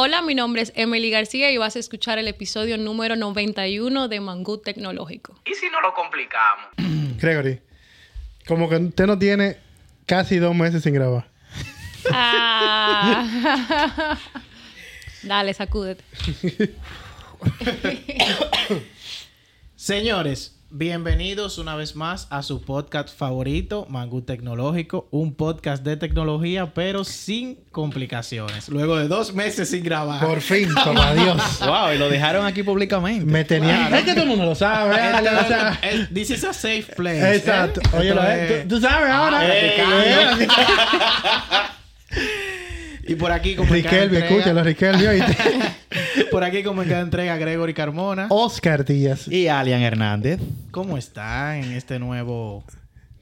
[0.00, 4.20] Hola, mi nombre es Emily García y vas a escuchar el episodio número 91 de
[4.20, 5.34] Mangú Tecnológico.
[5.44, 6.68] ¿Y si no lo complicamos?
[7.20, 7.60] Gregory,
[8.46, 9.56] como que usted no tiene
[10.06, 11.28] casi dos meses sin grabar.
[12.12, 14.16] Ah.
[15.24, 16.04] Dale, sacúdete.
[19.74, 26.74] Señores, bienvenidos una vez más a su podcast favorito, Mangú Tecnológico, un podcast de tecnología,
[26.74, 28.68] pero sin complicaciones.
[28.68, 30.24] Luego de dos meses sin grabar.
[30.24, 31.40] Por fin, toma Dios.
[31.60, 33.24] Wow, y lo dejaron aquí públicamente.
[33.24, 33.88] Me tenía.
[33.98, 34.94] Es que todo el mundo lo sabe.
[34.94, 35.38] Esto ¿eh?
[35.44, 37.36] O sea, es- es- This is a safe place.
[37.36, 37.80] Exacto.
[37.80, 37.96] ¿eh?
[37.98, 39.46] Oye, Esto lo- es- tú, tú sabes ahora.
[39.46, 40.48] Ey, Eh,
[43.08, 45.08] Y por aquí, como Riquelme, escúchalo, Riquelme.
[45.08, 45.36] oíste.
[46.30, 48.26] Por aquí, como en cada entrega, Gregory Carmona.
[48.30, 49.28] Oscar Díaz.
[49.28, 50.40] Y Alian Hernández.
[50.70, 52.64] ¿Cómo está en este nuevo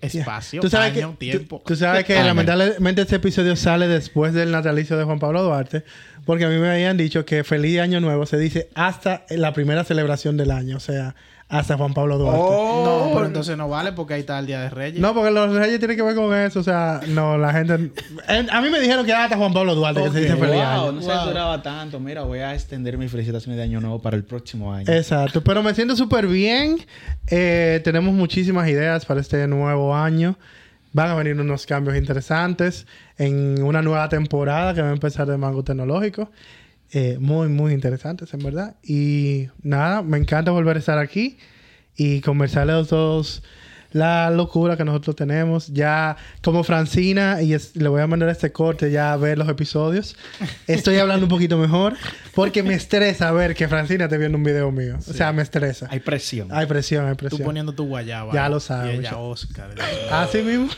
[0.01, 0.61] espacio?
[0.61, 1.59] Tú sabes, año, que, tiempo.
[1.59, 5.85] tú, tú sabes que lamentablemente este episodio sale después del natalicio de Juan Pablo Duarte,
[6.25, 9.85] porque a mí me habían dicho que feliz año nuevo se dice hasta la primera
[9.85, 11.15] celebración del año, o sea,
[11.49, 12.41] hasta Juan Pablo Duarte.
[12.41, 15.01] No, pero entonces no vale porque ahí está el Día de Reyes.
[15.01, 17.93] No, porque los reyes tienen que ver con eso, o sea, no, la gente...
[18.51, 20.63] A mí me dijeron que era hasta Juan Pablo Duarte que se dice feliz Wow,
[20.89, 20.93] año.
[20.93, 22.01] no se duraba tanto.
[22.01, 24.93] Mira, voy a extender mis felicitaciones de año nuevo para el próximo año.
[24.93, 26.79] Exacto, pero me siento súper bien.
[27.29, 30.37] Eh, tenemos muchísimas ideas para este nuevo año.
[30.93, 32.87] Van a venir unos cambios interesantes
[33.19, 36.31] en una nueva temporada que va a empezar de Mango Tecnológico.
[36.93, 38.77] Eh, muy, muy interesantes, en verdad.
[38.83, 41.37] Y nada, me encanta volver a estar aquí
[41.97, 43.43] y conversarles a todos
[43.93, 45.69] la locura que nosotros tenemos.
[45.69, 49.49] Ya como Francina, y es- le voy a mandar este corte ya a ver los
[49.49, 50.17] episodios.
[50.67, 51.95] Estoy hablando un poquito mejor
[52.35, 54.97] porque me estresa ver que Francina esté viendo un video mío.
[54.99, 55.89] O sea, me estresa.
[55.91, 56.49] Hay presión.
[56.53, 57.43] Hay presión, hay Tú presión.
[57.47, 58.33] poniendo tu guayaba.
[58.35, 59.17] Ya lo sabes, Y ella.
[59.17, 59.71] Oscar.
[60.13, 60.69] Así mismo.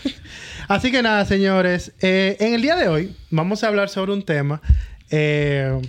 [0.69, 1.93] Así que nada, señores.
[2.01, 4.63] Eh, en el día de hoy vamos a hablar sobre un tema
[5.11, 5.81] eh,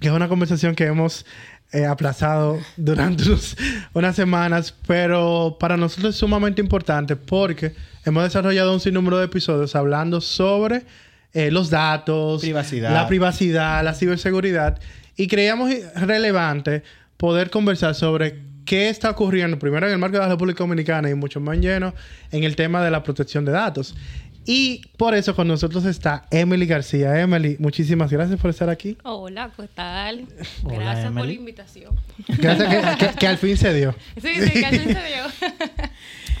[0.00, 1.24] que es una conversación que hemos
[1.72, 3.56] eh, aplazado durante unos-
[3.92, 7.74] unas semanas, pero para nosotros es sumamente importante porque
[8.04, 10.84] hemos desarrollado un sinnúmero de episodios hablando sobre
[11.32, 12.92] eh, los datos, Privacidad.
[12.92, 14.80] la privacidad, la ciberseguridad
[15.16, 16.82] y creíamos relevante
[17.16, 21.14] poder conversar sobre qué está ocurriendo primero en el marco de la República Dominicana y
[21.14, 21.94] mucho más lleno
[22.32, 23.94] en el tema de la protección de datos.
[24.46, 27.20] Y por eso con nosotros está Emily García.
[27.20, 28.96] Emily, muchísimas gracias por estar aquí.
[29.04, 30.26] Hola, ¿qué tal?
[30.64, 31.94] Hola, Gracias por la invitación.
[32.26, 33.94] Gracias que, que- que al fin se dio.
[34.20, 35.50] Sí, sí, que así se dio.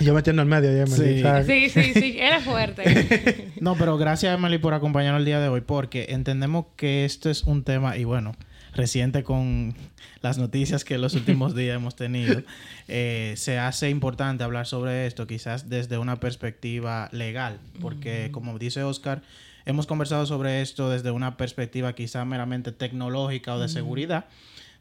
[0.00, 1.16] Yo metiendo al medio, ya, Emily.
[1.16, 1.22] Sí.
[1.22, 1.46] ¿sabes?
[1.46, 3.52] Sí, sí, sí, eres fuerte.
[3.60, 7.42] No, pero gracias Emily por acompañarnos el día de hoy porque entendemos que esto es
[7.44, 8.34] un tema y bueno,
[8.80, 9.74] reciente con
[10.22, 12.42] las noticias que en los últimos días hemos tenido,
[12.88, 18.82] eh, se hace importante hablar sobre esto quizás desde una perspectiva legal, porque como dice
[18.82, 19.20] Oscar,
[19.66, 24.24] hemos conversado sobre esto desde una perspectiva quizás meramente tecnológica o de seguridad,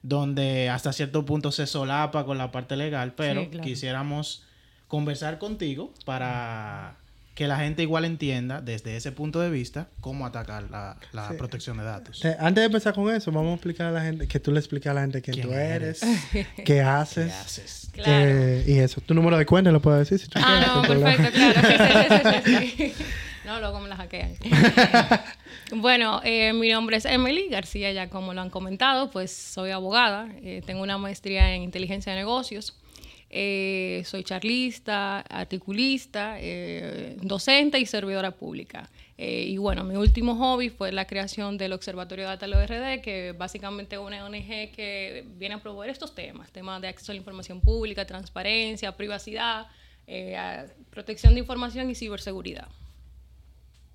[0.02, 3.64] donde hasta cierto punto se solapa con la parte legal, pero Sí, claro.
[3.66, 4.44] quisiéramos
[4.88, 6.96] conversar contigo para
[7.40, 11.36] que la gente igual entienda desde ese punto de vista cómo atacar la, la Sí.
[11.38, 12.26] protección de datos.
[12.26, 14.60] Eh, antes de empezar con eso, vamos a explicar a la gente, que tú le
[14.60, 16.48] expliques a la gente quién, ¿Quién tú eres, eres?
[16.66, 17.28] qué haces.
[17.32, 17.90] ¿Qué haces?
[17.94, 18.12] Claro.
[18.14, 19.00] eh, y eso.
[19.00, 21.62] Tu número de cuenta lo puedes decir si tú quieres, Ah, no, perfecto, claro.
[21.62, 23.06] Sí, sí, sí, sí, sí.
[23.46, 24.36] No, luego me la hackean.
[25.76, 30.28] Bueno, eh, mi nombre es Emily García, ya como lo han comentado, pues soy abogada,
[30.44, 32.76] eh, tengo una maestría en inteligencia de negocios,
[33.30, 38.90] eh, soy charlista, articulista, eh, docente y servidora pública.
[39.22, 43.98] Eh, y bueno, mi último hobby fue la creación del Observatorio Data RD, que básicamente
[43.98, 47.60] es una ONG que viene a promover estos temas, temas de acceso a la información
[47.60, 49.68] pública, transparencia, privacidad,
[50.08, 50.38] eh,
[50.90, 52.70] protección de información y ciberseguridad.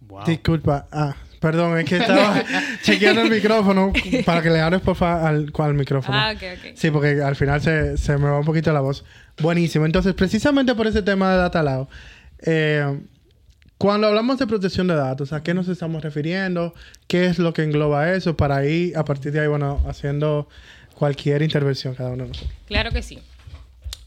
[0.01, 0.27] Wow.
[0.27, 2.45] Disculpa, ah, perdón, es que estaba
[2.83, 3.95] chequeando el micrófono
[4.27, 6.19] para que le hables por favor al, al micrófono.
[6.19, 6.73] Ah, ok, ok.
[6.75, 9.07] Sí, porque al final se, se me va un poquito la voz.
[9.41, 9.87] Buenísimo.
[9.87, 11.89] Entonces, precisamente por ese tema de Datalao,
[12.41, 13.01] eh,
[13.79, 16.75] cuando hablamos de protección de datos, ¿a qué nos estamos refiriendo?
[17.09, 18.37] ¿Qué es lo que engloba eso?
[18.37, 20.49] Para ahí, a partir de ahí, bueno, haciendo
[20.95, 22.55] cualquier intervención cada uno de nosotros.
[22.67, 23.19] Claro que sí.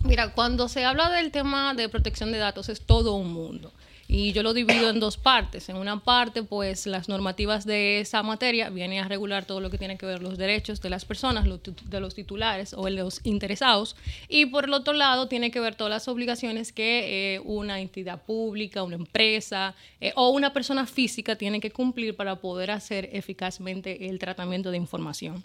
[0.03, 3.73] Mira, cuando se habla del tema de protección de datos es todo un mundo.
[4.07, 5.67] Y yo lo divido en dos partes.
[5.67, 9.77] En una parte, pues las normativas de esa materia vienen a regular todo lo que
[9.77, 13.97] tiene que ver los derechos de las personas, de los titulares o de los interesados.
[14.29, 18.23] Y por el otro lado, tiene que ver todas las obligaciones que eh, una entidad
[18.23, 24.07] pública, una empresa eh, o una persona física tiene que cumplir para poder hacer eficazmente
[24.09, 25.43] el tratamiento de información.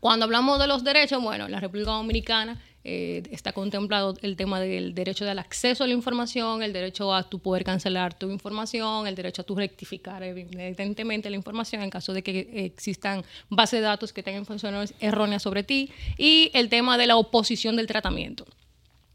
[0.00, 4.58] Cuando hablamos de los derechos, bueno, en la República Dominicana eh, está contemplado el tema
[4.58, 9.06] del derecho al acceso a la información, el derecho a tu poder cancelar tu información,
[9.06, 13.86] el derecho a tu rectificar evidentemente la información en caso de que existan bases de
[13.86, 18.46] datos que tengan informaciones erróneas sobre ti y el tema de la oposición del tratamiento.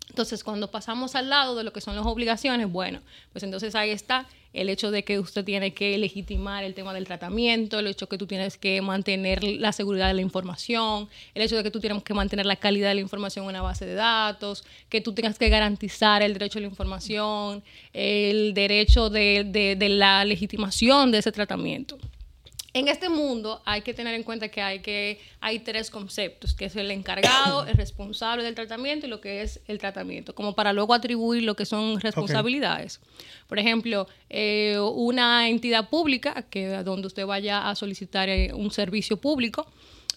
[0.10, 3.02] Entonces, cuando pasamos al lado de lo que son las obligaciones, bueno,
[3.34, 7.06] pues entonces ahí está el hecho de que usted tiene que legitimar el tema del
[7.06, 11.42] tratamiento, el hecho de que tú tienes que mantener la seguridad de la información, el
[11.44, 13.86] hecho de que tú tienes que mantener la calidad de la información en una base
[13.86, 17.64] de datos, que tú tengas que garantizar el derecho a la información,
[17.94, 21.98] el derecho de, de la legitimación de ese tratamiento.
[22.76, 26.66] En este mundo hay que tener en cuenta que hay, que hay tres conceptos, que
[26.66, 30.74] es el encargado, el responsable del tratamiento y lo que es el tratamiento, como para
[30.74, 33.00] luego atribuir lo que son responsabilidades.
[33.48, 39.16] Por ejemplo, eh, una entidad pública, que donde usted vaya a solicitar eh, un servicio
[39.16, 39.72] público,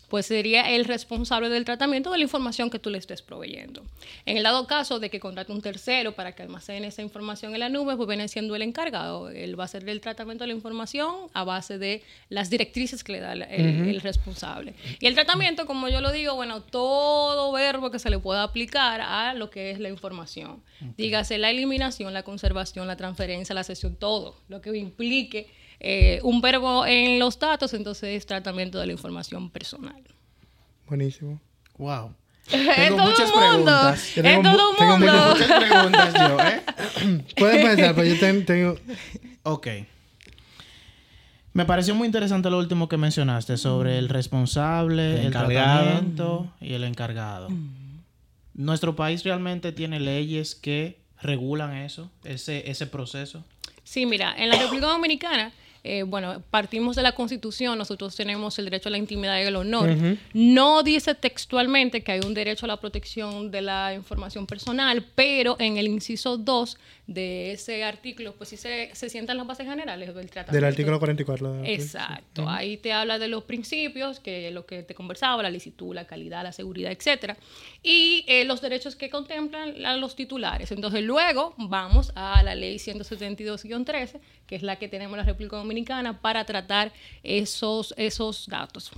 [0.08, 3.82] pues sería el responsable del tratamiento de la información que tú le estés proveyendo.
[4.25, 7.60] En el dado caso de que contrate un tercero para que almacene esa información en
[7.60, 9.28] la nube, pues viene siendo el encargado.
[9.28, 13.12] Él va a hacer el tratamiento de la información a base de las directrices que
[13.12, 14.75] le da el, responsable.
[15.00, 19.00] Y el tratamiento, como yo lo digo, bueno, todo verbo que se le pueda aplicar
[19.00, 20.62] a lo que es la información.
[20.96, 25.49] Dígase la eliminación, la conservación, la transferencia, la sesión, todo lo que implique
[25.80, 30.02] eh, un verbo en los datos, entonces es tratamiento de la información personal.
[30.86, 31.40] Buenísimo.
[31.76, 32.14] Wow.
[32.50, 34.16] Tengo muchas preguntas.
[34.16, 35.34] En todo el mundo.
[35.34, 37.25] Tengo muchas preguntas yo, ¿eh?
[37.36, 38.76] Puedes pensar, pero yo tengo...
[39.42, 39.69] Ok.
[41.52, 46.84] Me pareció muy interesante lo último que mencionaste sobre el responsable, el, tratamiento y el
[46.84, 47.48] encargado.
[48.54, 53.44] ¿Nuestro país realmente tiene leyes que regulan eso, ese, ese proceso?
[53.82, 55.52] Sí, mira, en la República Dominicana
[55.84, 59.56] eh, bueno, partimos de la Constitución, nosotros tenemos el derecho a la intimidad y el
[59.56, 59.90] honor.
[60.34, 65.56] No dice textualmente que hay un derecho a la protección de la información personal, pero
[65.58, 70.14] en el inciso 2 de ese artículo, pues sí se, se sientan las bases generales
[70.14, 70.52] del tratamiento.
[70.52, 71.64] Del artículo 44.
[71.64, 72.46] Exacto.
[72.46, 76.42] Ahí te habla de los principios, que lo que te conversaba, la licitud, la calidad,
[76.42, 77.38] la seguridad, etcétera.
[77.82, 80.70] Y eh, los derechos que contemplan a los titulares.
[80.70, 85.56] Entonces, luego vamos a la ley 172-13, que es la que tenemos en la República
[85.56, 85.68] Dominicana
[86.20, 86.93] para tratar
[87.23, 88.91] esos, esos datos.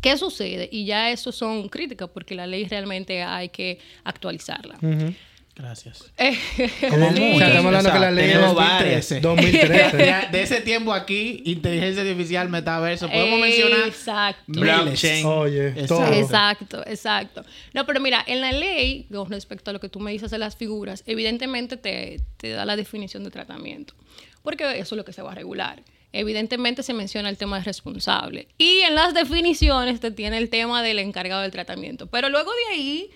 [0.00, 0.68] ¿Qué sucede?
[0.70, 4.78] Y ya eso son críticas porque la ley realmente hay que actualizarla.
[5.58, 6.12] Gracias.
[6.88, 9.20] Como estamos hablando que la ley es 2013.
[9.20, 9.96] 2013.
[10.30, 14.42] de, ese tiempo aquí, inteligencia artificial, metaverso, podemos mencionar Exacto.
[14.46, 15.26] blockchain.
[15.26, 16.12] Oye, todo.
[16.12, 17.44] Exacto, exacto.
[17.74, 20.38] No, pero mira, en la ley, con respecto a lo que tú me dices de
[20.38, 23.94] las figuras, evidentemente te, te da la definición de tratamiento,
[24.48, 27.64] porque eso es lo que se va a regular evidentemente se menciona el tema de
[27.64, 28.48] responsable.
[28.56, 32.06] Y en las definiciones te tiene el tema del encargado del tratamiento.
[32.06, 33.10] Pero luego de ahí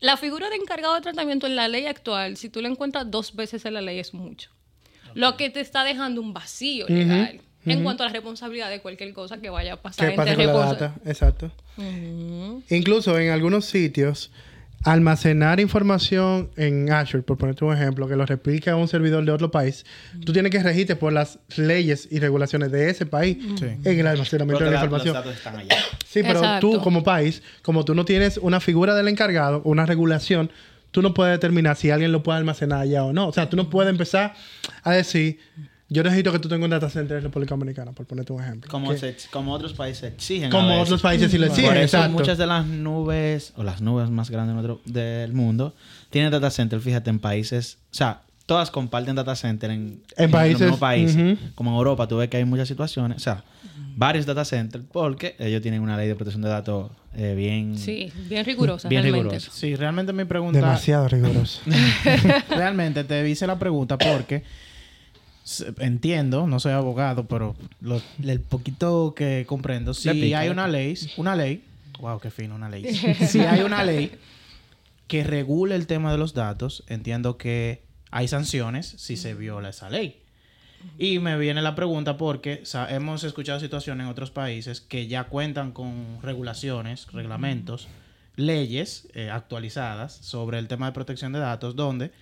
[0.00, 3.34] la figura de encargado de tratamiento en la ley actual, si tú la encuentras dos
[3.34, 4.50] veces en la ley, es mucho.
[5.14, 9.12] Lo que te está dejando un vacío legal en cuanto a la responsabilidad de cualquier
[9.12, 10.10] cosa que vaya a pasar.
[10.10, 11.50] Que pase con la data, exacto.
[12.68, 14.30] Incluso en algunos sitios
[14.84, 19.32] almacenar información en Azure, por ponerte un ejemplo, que lo replique a un servidor de
[19.32, 19.84] otro país,
[20.24, 24.64] tú tienes que regirte por las leyes y regulaciones de ese país en el almacenamiento
[24.64, 25.16] de la información.
[26.06, 30.50] Sí, pero tú como país, como tú no tienes una figura del encargado, una regulación,
[30.90, 33.28] tú no puedes determinar si alguien lo puede almacenar allá o no.
[33.28, 34.34] O sea, tú no puedes empezar
[34.82, 35.38] a decir,
[35.90, 38.70] yo necesito que tú tengas un data center en República Dominicana, por ponerte un ejemplo.
[38.70, 38.90] Como,
[39.30, 40.50] como otros países exigen.
[40.50, 41.70] Como otros países sí lo exigen.
[41.70, 45.74] Por eso muchas de las nubes, o las nubes más grandes del mundo,
[46.10, 47.78] tienen data center, fíjate, en países.
[47.90, 50.76] O sea, todas comparten data center en, en, países.
[50.76, 51.38] países.
[51.54, 53.16] Como en Europa, tú ves que hay muchas situaciones.
[53.16, 53.44] O sea,
[53.96, 57.78] varios data centers, porque ellos tienen una ley de protección de datos eh, bien.
[57.78, 58.88] Sí, bien rigurosa.
[58.88, 59.36] Bien realmente.
[59.36, 59.50] rigurosa.
[59.58, 60.60] Sí, realmente mi pregunta.
[60.60, 61.62] Demasiado rigurosa.
[62.50, 64.44] realmente te hice la pregunta porque
[65.78, 71.36] entiendo, no soy abogado, pero lo, el poquito que comprendo, si hay una ley, una
[71.36, 71.64] ley,
[72.00, 72.84] wow, qué fino, una ley.
[73.28, 74.12] si hay una ley
[75.06, 79.90] que regule el tema de los datos, entiendo que hay sanciones si se viola esa
[79.90, 80.20] ley.
[80.98, 85.72] Y me viene la pregunta porque hemos escuchado situaciones en otros países que ya cuentan
[85.72, 87.88] con regulaciones, reglamentos,
[88.36, 92.12] leyes eh, actualizadas sobre el tema de protección de datos, donde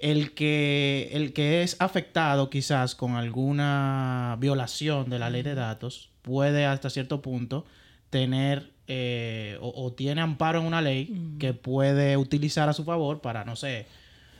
[0.00, 6.10] el que, el que es afectado quizás con alguna violación de la ley de datos
[6.22, 7.64] puede hasta cierto punto
[8.10, 13.44] tener eh, o, tiene amparo en una ley que puede utilizar a su favor para,
[13.44, 13.86] no sé,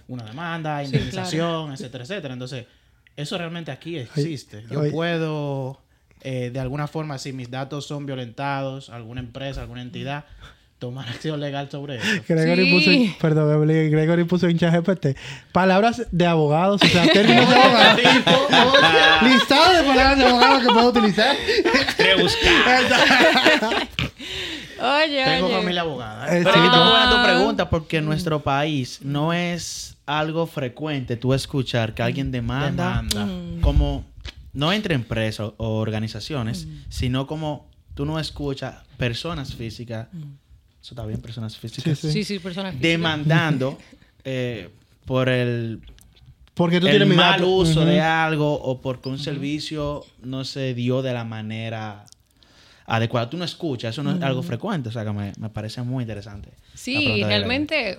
[0.09, 2.35] una demanda, indemnización, etcétera, etcétera.
[2.35, 2.67] Entonces,
[3.15, 4.65] eso realmente aquí existe.
[4.69, 5.81] Yo puedo
[6.23, 10.25] eh, de alguna forma, si mis datos son violentados, alguna empresa, alguna entidad,
[10.81, 12.07] tomar acción legal sobre eso.
[12.27, 12.73] Gregory Sí.
[13.13, 15.17] puso, perdón, Gregory puso en ChatGPT
[15.53, 18.01] palabras de abogados, o sea, términos de abogados.
[19.23, 21.37] Listado de palabras de abogados que puedo utilizar.
[24.83, 25.57] Oye, Tengo oye.
[25.57, 26.25] familia abogada.
[26.35, 26.41] ¿eh?
[26.41, 31.35] Eh, Pero sí, buena tu pregunta porque en nuestro país no es algo frecuente tú
[31.35, 33.61] escuchar que alguien demanda, Demanda.
[33.61, 34.05] como
[34.55, 40.09] no entre empresas o organizaciones, sino como tú no escuchas personas físicas,
[40.83, 42.91] eso está bien, personas físicas, Sí, Sí, sí, personas físicas.
[42.91, 43.79] demandando
[44.25, 44.71] eh,
[45.05, 45.81] por el,
[46.55, 51.03] Porque tú el tienes mal uso de algo o porque un servicio no se dio
[51.03, 52.07] de la manera
[52.87, 53.31] adecuada.
[53.31, 56.03] Tú no escuchas, eso no es algo frecuente, o sea que me, me parece muy
[56.03, 56.51] interesante.
[56.75, 57.99] Sí, realmente,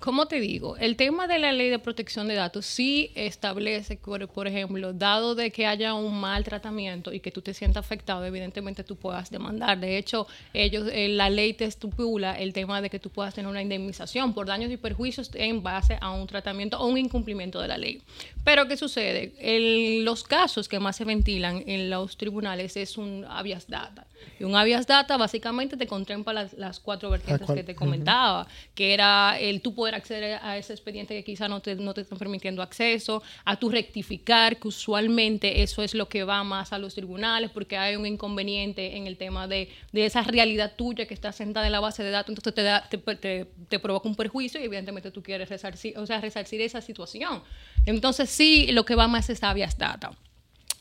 [0.00, 0.76] ¿cómo te digo?
[0.78, 5.34] El tema de la ley de protección de datos sí establece, por, por ejemplo, dado
[5.34, 9.30] de que haya un mal tratamiento y que tú te sientas afectado, evidentemente tú puedas
[9.30, 9.78] demandar.
[9.78, 13.48] De hecho, ellos, eh, la ley te estipula el tema de que tú puedas tener
[13.48, 17.68] una indemnización por daños y perjuicios en base a un tratamiento o un incumplimiento de
[17.68, 18.00] la ley.
[18.42, 19.34] Pero, ¿qué sucede?
[19.38, 24.06] El- los casos que más se ventilan en los tribunales es un habeas data.
[24.38, 28.46] Y un habeas data básicamente te contempla las, las cuatro vertientes cual- que te comentaba,
[28.74, 32.00] que era el tú poder acceder a ese expediente que quizá no te, no te
[32.00, 36.78] están permitiendo acceso, a tu rectificar, que usualmente eso es lo que va más a
[36.78, 41.14] los tribunales, porque hay un inconveniente en el tema de, de esa realidad tuya que
[41.14, 44.16] está sentada en la base de datos, entonces te, da, te, te- te provoca un
[44.16, 47.42] perjuicio y evidentemente tú quieres resarcir, o sea, resarcir esa situación.
[47.86, 50.12] Entonces sí, lo que va más es habeas data.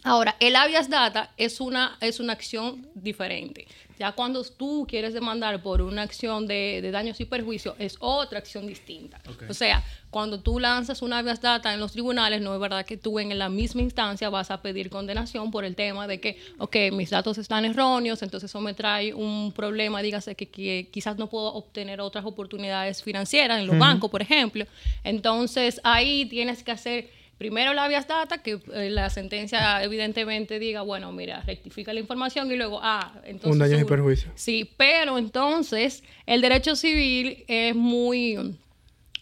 [0.04, 3.68] Ahora, el habeas data es una, es una acción diferente.
[4.00, 8.40] Ya cuando tú quieres demandar por una acción de, de daños y perjuicios, es otra
[8.40, 9.20] acción distinta.
[9.50, 12.96] O sea, cuando tú lanzas un habeas data en los tribunales, no es verdad que
[12.96, 16.78] tú en la misma instancia vas a pedir condenación por el tema de que, ok,
[16.94, 21.28] mis datos están erróneos, entonces eso me trae un problema, dígase que, que quizás no
[21.28, 24.66] puedo obtener otras oportunidades financieras en los bancos, por ejemplo.
[25.04, 30.84] Entonces, ahí tienes que hacer primero la habeas data, que eh, la sentencia evidentemente diga,
[30.84, 33.54] bueno, mira, rectifica la información y luego, ah, entonces...
[33.54, 34.32] Un daño y perjuicio.
[34.36, 38.58] Sí, pero entonces el derecho civil es muy,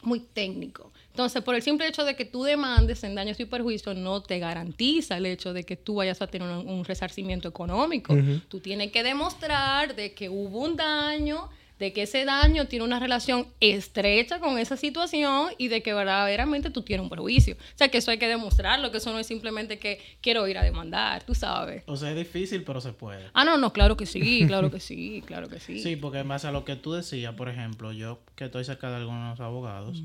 [0.02, 0.92] muy técnico.
[1.12, 4.40] Entonces, por el simple hecho de que tú demandes en daños y perjuicios, no te
[4.40, 8.16] garantiza el hecho de que tú vayas a tener un, un resarcimiento económico.
[8.48, 13.00] Tú tienes que demostrar de que hubo un daño, de que ese daño tiene una
[13.00, 17.56] relación estrecha con esa situación y de que verdaderamente tú tienes un perjuicio.
[17.56, 20.58] O sea, que eso hay que demostrarlo, que eso no es simplemente que quiero ir
[20.58, 21.84] a demandar, tú sabes.
[21.86, 23.26] O sea, es difícil, pero se puede.
[23.34, 25.80] Ah, no, no, claro que sí, claro que sí, claro que sí.
[25.80, 28.90] Sí, porque en base a lo que tú decías, por ejemplo, yo que estoy cerca
[28.90, 30.04] de algunos abogados,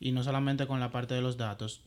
[0.00, 1.80] y no solamente con la parte de los datos,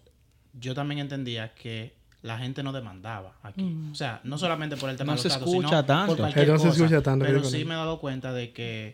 [0.53, 3.75] yo también entendía que la gente no demandaba aquí.
[3.91, 6.07] O sea, no solamente por el tema No de se los datos, escucha sino tanto.
[6.07, 8.93] por cualquier no se escucha tanto, Pero sí me he dado cuenta de que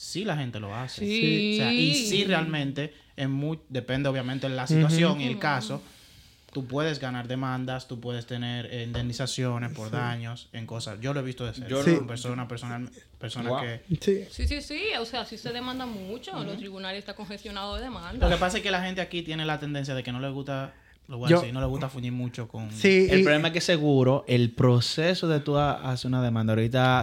[0.00, 1.04] sí la gente lo hace.
[1.04, 1.52] Sí.
[1.54, 5.82] O sea, y sí realmente, en muy, depende obviamente de la situación y el caso,
[6.54, 10.98] tú puedes ganar demandas, tú puedes tener eh, indemnizaciones por daños en cosas.
[11.02, 11.68] Yo lo he visto de cerca.
[11.68, 11.96] Yo Sí.
[11.96, 13.60] con persona, personal, persona Wow.
[13.60, 13.82] que...
[14.00, 14.24] Sí.
[14.30, 17.92] Sí, sí, sí, o sea, sí se demanda mucho, los tribunales están congestionados de Lo
[17.92, 18.28] demanda.
[18.30, 20.72] que pasa es que la gente aquí tiene la tendencia de que no le gusta,
[21.10, 22.70] lo a Yo- decir, no le gusta fuñir mucho con...
[22.70, 26.52] Sí, El y- problema es que seguro el proceso de tú ha- hacer una demanda
[26.52, 27.02] ahorita,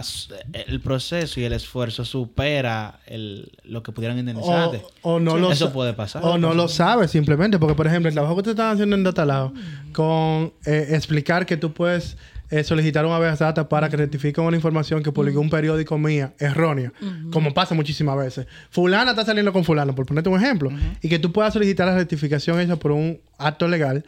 [0.52, 4.82] el proceso y el esfuerzo supera el, lo que pudieran indemnizarte.
[5.02, 6.22] O, o no lo Eso puede pasar.
[6.24, 7.58] O no lo sabes simplemente.
[7.58, 9.52] Porque, por ejemplo, el trabajo que te están haciendo en Datalao
[9.92, 12.16] con eh, explicar que tú puedes
[12.50, 16.32] eh, solicitar un habeas data para que rectifiquen una información que publicó un periódico mía
[16.38, 16.92] errónea,
[17.30, 18.46] como pasa muchísimas veces.
[18.70, 20.70] Fulana está saliendo con fulano, por ponerte un ejemplo,
[21.02, 24.04] y que tú puedas solicitar la rectificación hecha por un acto legal,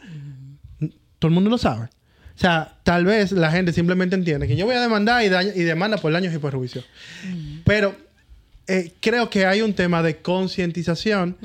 [1.19, 1.85] todo el mundo lo sabe.
[2.33, 5.51] O sea, tal vez la gente simplemente entiende que yo voy a demandar y, daño-
[5.55, 6.85] y demanda por daños y perjuicios.
[7.65, 7.95] Pero
[8.67, 11.35] eh, creo que hay un tema de concientización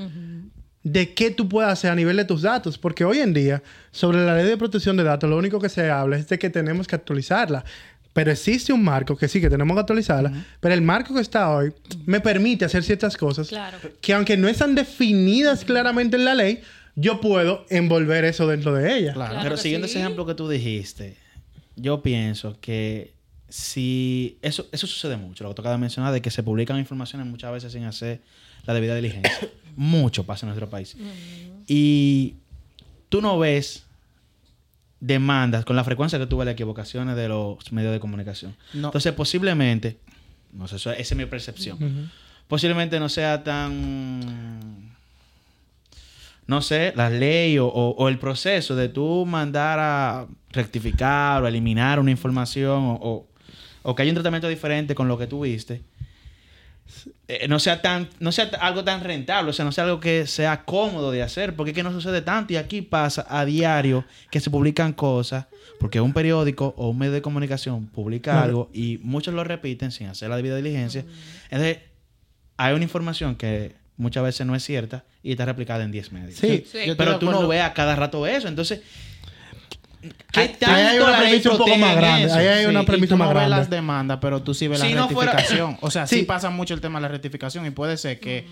[0.88, 2.78] de qué tú puedes hacer a nivel de tus datos.
[2.78, 5.90] Porque hoy en día, sobre la ley de protección de datos, lo único que se
[5.90, 7.64] habla es de que tenemos que actualizarla.
[8.12, 10.33] Pero existe un marco que sí que tenemos que actualizarla.
[10.61, 11.73] Pero el marco que está hoy
[12.07, 13.76] me permite hacer ciertas cosas Claro.
[14.00, 16.61] que aunque no están definidas claramente en la ley,
[16.95, 19.12] yo puedo envolver eso dentro de ella.
[19.12, 19.31] Claro.
[19.33, 19.95] Claro Pero que siguiendo sí.
[19.95, 21.16] ese ejemplo que tú dijiste,
[21.75, 23.12] yo pienso que
[23.49, 26.78] si eso, eso sucede mucho, lo que tú acabas de mencionar, de que se publican
[26.78, 28.21] informaciones muchas veces sin hacer
[28.66, 29.32] la debida diligencia.
[29.76, 30.96] mucho pasa en nuestro país.
[31.66, 32.35] Y
[33.08, 33.85] tú no ves
[35.00, 38.56] demandas con la frecuencia que tú ves las equivocaciones de los medios de comunicación.
[38.73, 38.88] No.
[38.88, 39.99] Entonces, posiblemente,
[40.52, 42.11] no sé, esa es mi percepción.
[42.49, 44.94] Posiblemente no sea tan
[46.46, 51.49] no sé, la ley o, o- o el proceso de tú mandar a rectificar o
[51.49, 53.26] eliminar una información o
[53.96, 55.82] que haya un tratamiento diferente con lo que tú viste,
[57.28, 60.26] eh, no sea tan, no sea algo tan rentable, o sea, no sea algo que
[60.26, 64.04] sea cómodo de hacer, porque es que no sucede tanto y aquí pasa a diario
[64.30, 65.47] que se publican cosas,
[65.80, 68.40] porque un periódico o un medio de comunicación publica No.
[68.42, 71.04] algo y muchos lo repiten sin hacer la debida diligencia.
[71.50, 71.78] Entonces,
[72.56, 76.38] hay una información que muchas veces no es cierta y está replicada en 10 medios.
[76.38, 76.64] Sí.
[76.71, 76.78] Sí.
[76.97, 78.47] Pero tú no a cada rato eso.
[78.47, 78.83] Entonces,
[80.32, 82.26] ¿qué Ahí- tanto ahí hay una premisa un poco más grande.
[82.26, 82.34] eso?
[82.36, 83.56] Ahí hay una y premisa tú más no ves grande.
[83.56, 85.78] las demandas, pero tú sí ves Si la no fuera- rectificación.
[85.80, 86.20] O sea, sí.
[86.20, 86.22] Sí.
[86.25, 88.46] pasa mucho el tema de la rectificación y puede ser que...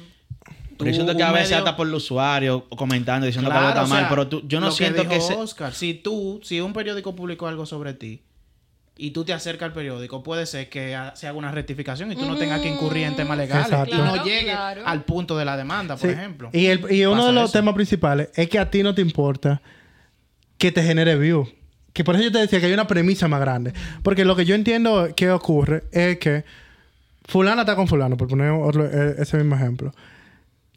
[0.76, 3.48] Pero yo siento tú, que a veces medio- hasta por el usuario o comentando diciendo
[3.50, 5.34] que algo está o sea, mal, pero tú- yo no lo siento que, dijo se-
[5.34, 8.22] Oscar, si tú, si un periódico publicó algo sobre ti
[8.96, 12.26] y tú te acercas al periódico, puede ser que se haga una rectificación y tú
[12.26, 13.94] no tengas que incurrir en temas legales Exacto.
[13.94, 14.82] y no claro.
[14.84, 16.14] al punto de la demanda, por Sí.
[16.16, 16.50] ejemplo.
[16.52, 17.52] Y, el- y uno de los eso.
[17.52, 19.62] temas principales es que a ti no te importa
[20.64, 21.46] que te genere view.
[21.92, 23.74] Que por eso yo te decía que hay una premisa más grande.
[24.02, 26.42] Porque lo que yo entiendo que ocurre es que
[27.26, 29.92] fulana está con fulano, por poner otro- eh, ese mismo ejemplo.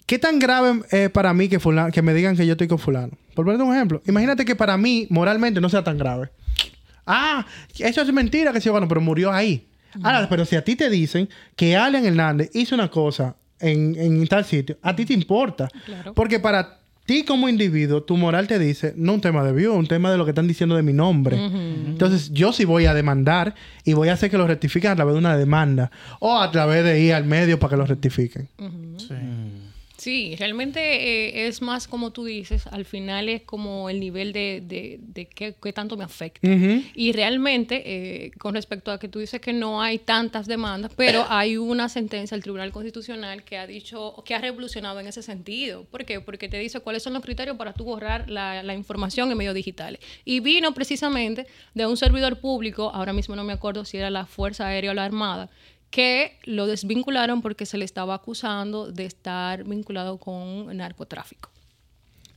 [0.05, 2.79] ¿Qué tan grave es para mí que, fulano, que me digan que yo estoy con
[2.79, 3.13] fulano?
[3.33, 4.01] Por poner un ejemplo.
[4.07, 6.31] Imagínate que para mí, moralmente, no sea tan grave.
[7.05, 7.45] Ah,
[7.79, 9.69] eso es mentira que sí, bueno, pero murió ahí.
[10.03, 14.27] Ahora, pero si a ti te dicen que Alan Hernández hizo una cosa en, en
[14.27, 15.69] tal sitio, a ti te importa.
[15.85, 16.13] Claro.
[16.13, 19.87] Porque para ti como individuo, tu moral te dice, no un tema de view, un
[19.87, 21.37] tema de lo que están diciendo de mi nombre.
[21.37, 25.13] Entonces, yo sí voy a demandar y voy a hacer que lo rectifiquen a través
[25.13, 28.49] de una demanda o a través de ir al medio para que lo rectifiquen.
[28.97, 29.15] Sí.
[29.97, 34.61] Sí, realmente eh, es más como tú dices, al final es como el nivel de,
[34.63, 36.47] de, de qué, qué tanto me afecta.
[36.47, 41.25] Y realmente, eh, con respecto a que tú dices que no hay tantas demandas, pero
[41.29, 45.83] hay una sentencia del Tribunal Constitucional que ha dicho, que ha revolucionado en ese sentido.
[45.85, 46.21] ¿Por qué?
[46.21, 49.55] Porque te dice cuáles son los criterios para tú borrar la, la información en medios
[49.55, 49.99] digitales.
[50.23, 54.27] Y vino precisamente de un servidor público, ahora mismo no me acuerdo si era la
[54.27, 55.49] Fuerza Aérea o la Armada,
[55.89, 61.49] que lo desvincularon porque se le estaba acusando de estar vinculado con narcotráfico.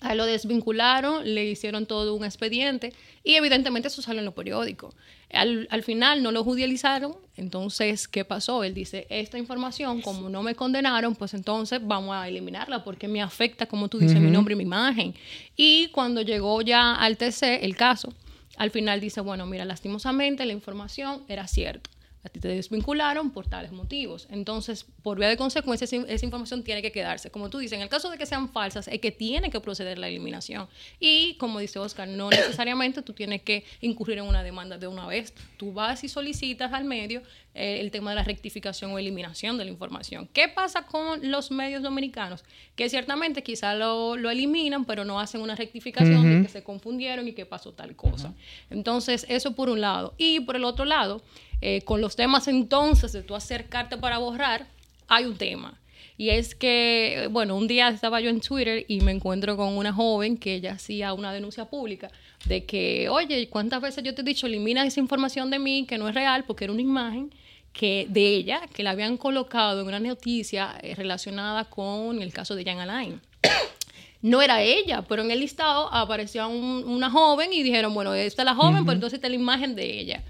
[0.01, 4.33] A él lo desvincularon, le hicieron todo un expediente y evidentemente eso sale en los
[4.33, 4.95] periódicos.
[5.31, 8.65] Al, al final no lo judicializaron, entonces, ¿qué pasó?
[8.65, 13.21] Él dice, esta información, como no me condenaron, pues entonces vamos a eliminarla porque me
[13.21, 15.15] afecta, como tú dices, mi nombre y mi imagen.
[15.55, 18.13] Y cuando llegó ya al TC, el caso,
[18.57, 21.91] al final dice, bueno, mira, lastimosamente la información era cierta.
[22.23, 24.29] A ti te desvincularon por tales motivos.
[24.31, 27.31] Entonces, por vía de consecuencia, esa, información tiene que quedarse.
[27.31, 29.99] Como tú dices, en el caso de que sean falsas, es que tiene que proceder
[29.99, 30.69] la eliminación.
[30.99, 35.07] Y, como dice Oscar, no necesariamente tú tienes que incurrir en una demanda de una
[35.07, 35.33] vez.
[35.57, 37.23] Tú vas y solicitas al medio
[37.55, 40.29] eh, el tema de la rectificación o eliminación de la información.
[40.31, 42.45] ¿Qué pasa con los medios dominicanos?
[42.77, 47.27] Que ciertamente quizá lo, lo eliminan, pero no hacen una rectificación de que se confundieron
[47.27, 48.35] y que pasó tal cosa.
[48.69, 50.13] Entonces, eso por un lado.
[50.19, 51.23] Y por el otro lado,
[51.61, 54.67] eh, con los temas entonces de tú acercarte para borrar,
[55.09, 55.79] hay un tema.
[56.17, 59.93] Y es que, bueno, un día estaba yo en Twitter y me encuentro con una
[59.93, 62.11] joven que ella hacía una denuncia pública
[62.45, 65.97] de que, oye, ¿cuántas veces yo te he dicho, elimina esa información de mí que
[65.97, 67.33] no es real porque era una imagen
[67.73, 72.55] que de ella que la habían colocado en una noticia eh, relacionada con el caso
[72.55, 73.21] de Jan Alain?
[74.23, 78.43] no era ella, pero en el listado aparecía un- una joven y dijeron, bueno, esta
[78.43, 80.23] es la joven, pero entonces está la imagen de ella.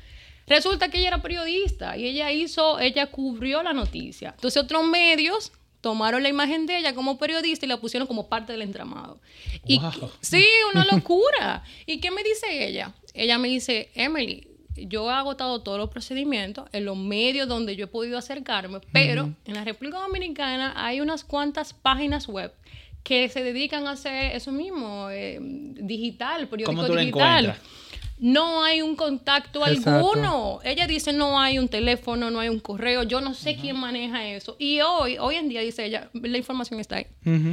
[0.50, 4.30] Resulta que ella era periodista y ella hizo, ella cubrió la noticia.
[4.34, 8.52] Entonces otros medios tomaron la imagen de ella como periodista y la pusieron como parte
[8.52, 9.18] del entramado.
[9.64, 10.10] Y Wow.
[10.20, 11.62] sí, una locura.
[11.86, 12.92] ¿Y qué me dice ella?
[13.14, 17.84] Ella me dice, Emily, yo he agotado todos los procedimientos en los medios donde yo
[17.84, 22.52] he podido acercarme, pero en la República Dominicana hay unas cuantas páginas web
[23.02, 27.44] que se dedican a hacer eso mismo, eh, digital, periódico ¿Cómo tú digital.
[27.46, 27.58] encuentras?
[28.20, 29.90] No hay un contacto Exacto.
[29.96, 30.58] alguno.
[30.62, 33.02] Ella dice no hay un teléfono, no hay un correo.
[33.02, 34.56] Yo no sé quién maneja eso.
[34.58, 37.06] Y hoy, hoy en día dice ella, la información está ahí.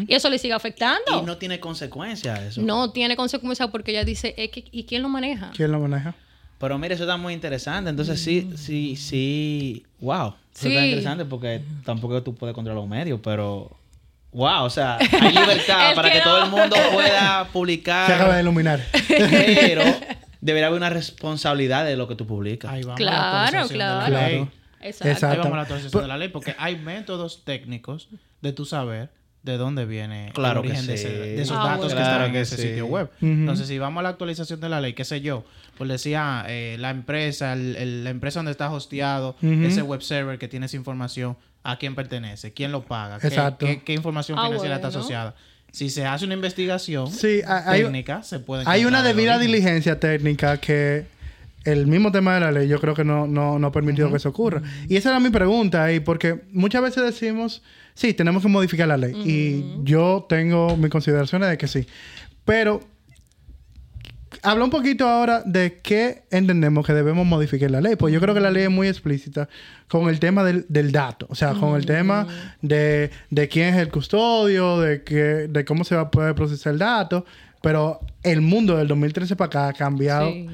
[0.08, 1.22] Y eso le sigue afectando.
[1.22, 2.62] Y no tiene consecuencias eso.
[2.62, 5.52] No tiene consecuencias porque ella dice, "Es que- ¿y quién lo maneja?
[5.56, 6.14] ¿Quién lo maneja?
[6.60, 7.90] Pero mire, eso está muy interesante.
[7.90, 9.86] Entonces sí, sí, sí.
[10.00, 10.30] Wow.
[10.54, 10.68] Eso Sí.
[10.70, 13.72] está interesante porque tampoco tú puedes controlar los medios, pero...
[14.34, 17.46] Wow, o sea, hay libertad para que que todo el mundo pueda Se acaba de
[17.54, 18.82] publicar, iluminar.
[19.08, 19.84] pero
[20.42, 22.72] debería haber una responsabilidad de lo que tú publicas.
[22.72, 24.28] Ahí vamos Claro, a la actualización de la claro.
[24.28, 24.36] ley.
[24.38, 24.52] Claro.
[24.80, 25.08] Exacto.
[25.12, 25.28] Exacto.
[25.34, 28.10] Ahí vamos a la actualización de la ley porque hay métodos técnicos
[28.42, 29.10] de tu saber
[29.44, 31.14] de dónde viene Claro el que origen de, ese- sí.
[31.14, 31.96] de esos Ah, datos bueno.
[31.96, 32.62] que están Claro en que ese sí.
[32.64, 33.10] sitio web.
[33.22, 35.46] Entonces, si vamos a la actualización de la ley, qué sé yo,
[35.78, 40.38] pues decía eh, la empresa, el- el- la empresa donde está hosteado ese web server
[40.38, 43.66] que tiene esa información, a quién pertenece, quién lo paga, qué, Exacto.
[43.66, 45.36] qué- qué información Ah, financiera está asociada.
[45.78, 48.64] Si se hace una investigación Sí, hay, técnica, se puede...
[48.66, 51.06] hay una debida diligencia técnica que
[51.66, 54.18] el mismo tema de la ley yo creo que no, no, no ha permitido que
[54.18, 54.64] eso ocurra.
[54.90, 57.62] Y esa era mi pregunta ahí, porque muchas veces decimos,
[57.94, 59.14] sí, tenemos que modificar la ley.
[59.24, 61.86] Y yo tengo mis consideraciones de que sí.
[62.44, 62.82] Pero
[64.44, 67.96] habla un poquito ahora de qué entendemos que debemos modificar la ley.
[67.96, 69.50] Pues yo creo que la ley es muy explícita
[69.88, 71.26] con el tema del, del dato.
[71.30, 72.28] O sea, con el tema
[72.62, 75.16] de, de quién es el custodio, de, que,
[75.48, 77.26] de cómo se va a poder procesar el dato.
[77.62, 80.48] Pero el mundo del 2013 para acá ha cambiado Sí.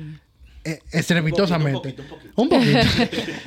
[0.63, 1.95] eh, estrepitosamente.
[1.97, 2.79] Un poquito, Un poquito.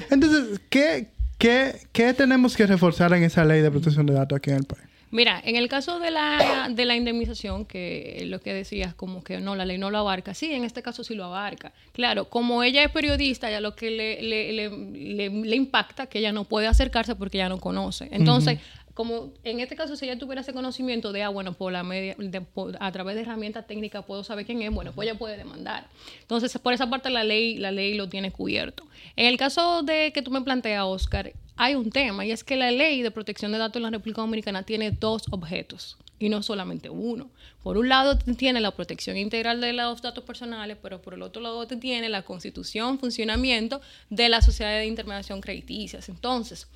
[0.10, 4.50] Entonces, ¿qué, qué, ¿qué tenemos que reforzar en esa ley de protección de datos aquí
[4.50, 4.82] en el país?
[5.10, 9.38] Mira, en el caso de la, de la indemnización, que lo que decías, como que
[9.38, 10.34] no, la ley no lo abarca.
[10.34, 11.72] Sí, en este caso sí lo abarca.
[11.92, 16.44] Claro, como ella es periodista, ya lo que le, le, le, impacta que ella no
[16.44, 18.08] puede acercarse porque ella no conoce.
[18.10, 18.58] Entonces,
[18.94, 22.16] como en este caso, si ella tuviera ese conocimiento de, ah, bueno, por la media,
[22.18, 25.36] de- por- a través de herramientas técnicas puedo saber quién es, bueno, pues ella puede
[25.36, 25.86] demandar.
[26.22, 28.84] Entonces, por esa parte la ley, la ley lo tiene cubierto.
[29.14, 32.56] En el caso de que tú me planteas, Oscar, hay un tema y es que
[32.56, 36.42] la ley de protección de datos en la República Dominicana tiene dos objetos y no
[36.42, 37.30] solamente uno.
[37.62, 41.42] Por un lado tiene la protección integral de los datos personales, pero por el otro
[41.42, 46.08] lado tiene la constitución, funcionamiento de la sociedad de intermediación crediticias.
[46.08, 46.68] Entonces,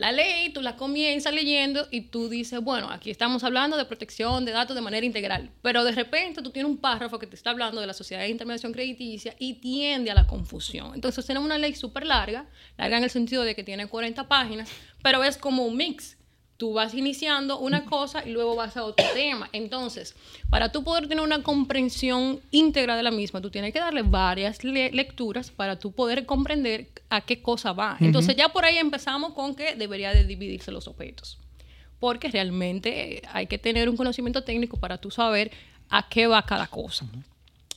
[0.00, 4.46] la ley tú la comienzas leyendo y tú dices, bueno, aquí estamos hablando de protección
[4.46, 7.50] de datos de manera integral, pero de repente tú tienes un párrafo que te está
[7.50, 10.92] hablando de la sociedad de intermediación crediticia y tiende a la confusión.
[10.94, 12.46] Entonces tenemos una ley súper larga,
[12.78, 14.70] larga en el sentido de que tiene 40 páginas,
[15.02, 16.16] pero es como un mix.
[16.60, 19.48] Tú vas iniciando una cosa y luego vas a otro tema.
[19.54, 20.14] Entonces,
[20.50, 24.62] para tú poder tener una comprensión íntegra de la misma, tú tienes que darle varias
[24.62, 27.96] le- lecturas para tú poder comprender a qué cosa va.
[28.00, 31.38] Entonces, ya por ahí empezamos con que debería de dividirse los objetos.
[31.98, 35.50] Porque realmente eh, hay que tener un conocimiento técnico para tú saber
[35.88, 37.06] a qué va cada cosa.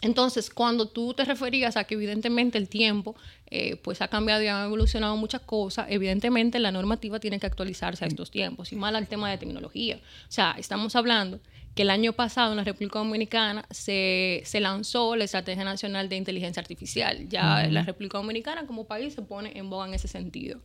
[0.04, 3.16] Entonces, cuando tú te referías a que evidentemente el tiempo
[3.50, 8.04] eh, pues ha cambiado y han evolucionado muchas cosas, evidentemente la normativa tiene que actualizarse
[8.04, 9.96] a estos tiempos y más al tema de tecnología.
[9.96, 11.39] O sea, estamos hablando
[11.74, 16.18] que el año pasado en la República Dominicana se, se lanzó la Estrategia Nacional de
[16.18, 17.30] Inteligencia Artificial.
[17.30, 20.60] Ya la República Dominicana como país se pone en boga en ese sentido.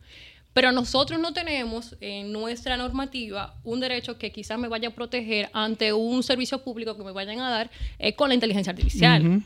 [0.53, 5.49] Pero nosotros no tenemos en nuestra normativa un derecho que quizás me vaya a proteger
[5.53, 9.43] ante un servicio público que me vayan a dar eh, con la inteligencia artificial.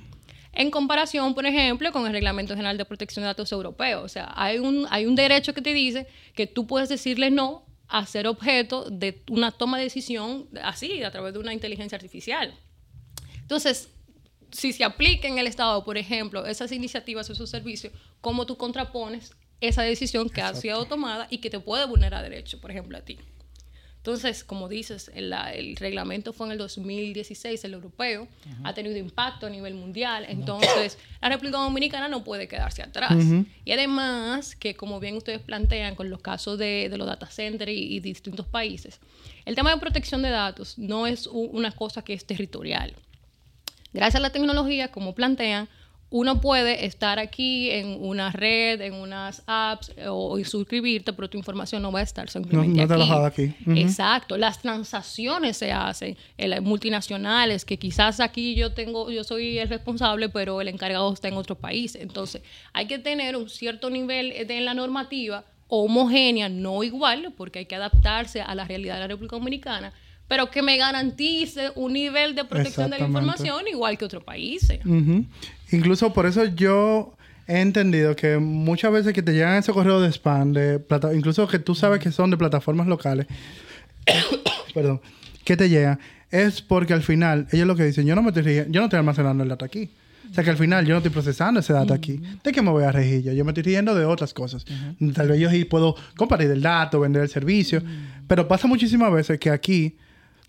[0.53, 4.03] En comparación, por ejemplo, con el Reglamento General de Protección de Datos Europeo.
[4.03, 7.65] O sea, hay un, hay un derecho que te dice que tú puedes decirle no
[7.87, 12.53] a ser objeto de una toma de decisión así, a través de una inteligencia artificial.
[13.41, 13.89] Entonces,
[14.51, 19.33] si se aplica en el Estado, por ejemplo, esas iniciativas esos servicios, ¿cómo tú contrapones
[19.67, 23.01] esa decisión que ha sido tomada y que te puede vulnerar derecho, por ejemplo, a
[23.01, 23.17] ti?
[23.97, 28.27] Entonces, como dices, el, la- el reglamento fue en el 2016, el europeo,
[28.65, 33.15] ha tenido impacto a nivel mundial, entonces la República Dominicana no puede quedarse atrás.
[33.63, 37.71] Y además, que como bien ustedes plantean con los casos de, de los data centers
[37.71, 38.99] y, y distintos países,
[39.45, 42.93] el tema de protección de datos no es u- una cosa que es territorial.
[43.93, 45.69] Gracias a la tecnología, como plantean,
[46.13, 51.27] uno puede estar aquí en una red, en unas apps eh, o, y suscribirte, pero
[51.27, 53.55] tu información no va a estar simplemente no te aquí.
[53.81, 54.37] Exacto.
[54.37, 59.67] Las transacciones se hacen en las multinacionales, que quizás aquí yo tengo, yo soy el
[59.69, 61.95] responsable, pero el encargado está en otro país.
[61.95, 67.57] Entonces, hay que tener un cierto nivel de en la normativa homogénea, no igual, porque
[67.57, 69.93] hay que adaptarse a la realidad de la República Dominicana,
[70.27, 74.79] pero que me garantice un nivel de protección de la información igual que otros países.
[75.73, 77.15] Incluso por eso yo
[77.47, 81.47] he entendido que muchas veces que te llegan esos correos de spam, de plata- incluso
[81.47, 83.27] que tú sabes que son de plataformas locales,
[84.73, 85.01] perdón,
[85.43, 85.99] que te llegan,
[86.31, 88.99] es porque al final ellos lo que dicen, yo no me estoy, yo no estoy
[88.99, 89.89] almacenando el dato aquí.
[90.29, 92.19] O sea que al final yo no estoy procesando ese dato aquí.
[92.43, 93.33] ¿De qué me voy a regir yo?
[93.33, 94.65] Yo me estoy riendo de otras cosas.
[95.13, 97.83] Tal vez yo sí puedo compartir el dato, vender el servicio.
[98.27, 99.97] Pero pasa muchísimas veces que aquí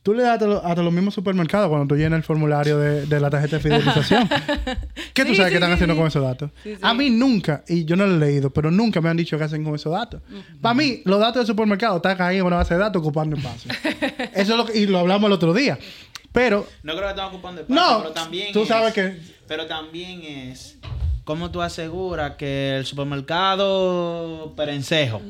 [0.04, 3.06] tú le das hasta, lo- hasta los mismos supermercados cuando tú llenas el formulario de,
[3.06, 4.28] de la tarjeta de fidelización.
[5.14, 5.98] ¿Qué tú Sí, sabes que sí, están sí, haciendo sí.
[5.98, 6.50] con esos datos?
[6.62, 6.80] Sí, sí.
[6.80, 9.42] A mí nunca, y yo no lo he leído, pero nunca me han dicho qué
[9.44, 10.20] hacen con esos datos.
[10.60, 13.72] Para mí, los datos del supermercado están ahí en una base de datos ocupando espacio.
[14.34, 15.76] Eso es lo que, y lo hablamos el otro día.
[16.32, 19.66] Pero, No creo que estén ocupando espacio, no, pero también tú es- sabes que Pero
[19.66, 20.78] también es
[21.24, 22.84] cómo tú aseguras que el
[23.58, 25.20] supermercado perencejo,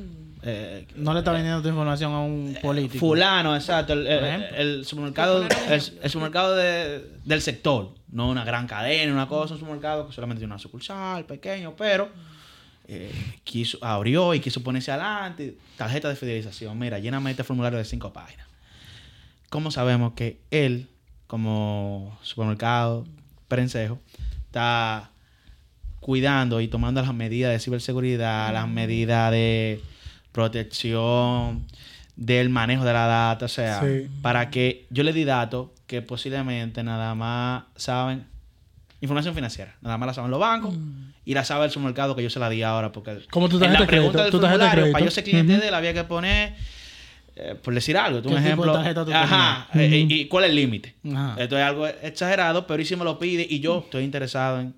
[0.46, 2.98] eh, No le está vendiendo tu información a un político.
[2.98, 9.26] fulano, exacto, el, supermercado, el, el supermercado de- del sector, no una gran cadena, una
[9.26, 12.10] cosa, un supermercado que solamente tiene una sucursal, pequeño, pero
[12.86, 13.10] eh,
[13.44, 18.12] quiso, abrió y quiso ponerse adelante, tarjeta de fidelización, mira, lléname este formulario de cinco
[18.12, 18.46] páginas.
[19.48, 20.88] ¿cómo sabemos que él,
[21.28, 23.06] como supermercado,
[23.48, 24.00] prensejo,
[24.46, 25.10] está
[26.00, 29.80] cuidando y tomando las medidas de ciberseguridad, las medidas de
[30.34, 31.64] protección,
[32.16, 34.08] del manejo de la data, o sea, Sí.
[34.22, 38.26] para que yo le di datos que posiblemente nada más saben
[39.00, 40.74] información financiera, nada más la saben los bancos
[41.24, 43.62] y la sabe el supermercado que yo se la di ahora porque Como tu en
[43.62, 45.62] tarjeta la crédito, pregunta del tu tarjeta formulario para yo ser cliente Ujú.
[45.62, 46.54] de él había que poner
[47.36, 50.12] eh, por decir algo, tú un ¿Qué tipo de ejemplo, tarjeta tú ajá, eh, Ujú.
[50.14, 50.94] y cuál es el límite.
[51.36, 54.72] Esto es algo exagerado, pero y si me lo pide y yo estoy interesado en,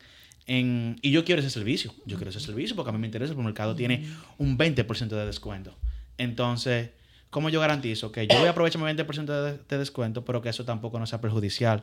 [0.46, 1.92] en- y yo quiero ese servicio.
[2.06, 4.06] Yo quiero ese servicio porque a mí me interesa, el mercado tiene
[4.38, 5.74] un 20% de descuento.
[6.18, 6.90] Entonces,
[7.30, 10.48] ¿cómo yo garantizo que yo voy a aprovechar mi 20% de, de descuento, pero que
[10.48, 11.82] eso tampoco no sea perjudicial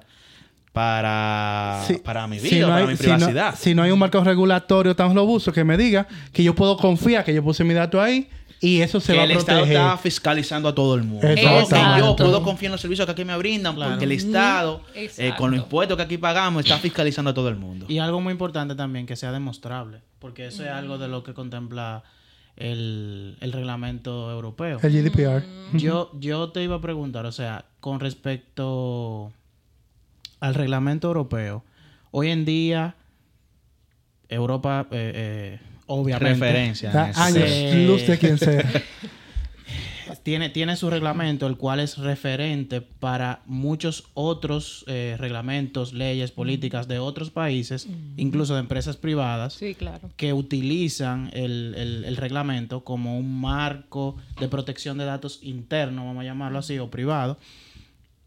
[0.71, 3.55] para, Sí, para mi vida, si no para hay- mi si no- privacidad?
[3.55, 7.23] Si no, hay un marco regulatorio tan robusto que me diga que yo puedo confiar
[7.23, 8.27] que yo puse mi dato ahí
[8.61, 9.81] y eso se que va a el Estado proteger.
[9.81, 11.27] está fiscalizando a todo el mundo.
[11.27, 11.41] No que
[11.99, 13.91] yo puedo confiar en los servicios que aquí me brindan Claro.
[13.91, 15.35] porque el Estado, eh, Exacto.
[15.37, 17.85] con los impuestos que aquí pagamos, está fiscalizando a todo el mundo.
[17.89, 21.33] Y algo muy importante también, que sea demostrable, porque eso es algo de lo que
[21.33, 22.03] contempla
[22.55, 24.79] el, el reglamento europeo.
[24.81, 25.43] El GDPR.
[25.77, 29.31] Yo, yo te iba a preguntar, o sea, con respecto
[30.39, 31.63] al reglamento europeo,
[32.11, 32.95] hoy en día
[34.29, 36.91] Europa, eh, eh, obviamente, Referencia.
[36.91, 37.85] Da años Sí.
[37.85, 38.63] luz de quien sea.
[40.23, 46.87] tiene, tiene su reglamento, el cual es referente para muchos otros eh, reglamentos, leyes, políticas
[46.87, 50.09] de otros países, incluso de empresas privadas, Sí, claro.
[50.15, 56.21] que utilizan el, el- el reglamento como un marco de protección de datos interno, vamos
[56.21, 57.37] a llamarlo así, o privado.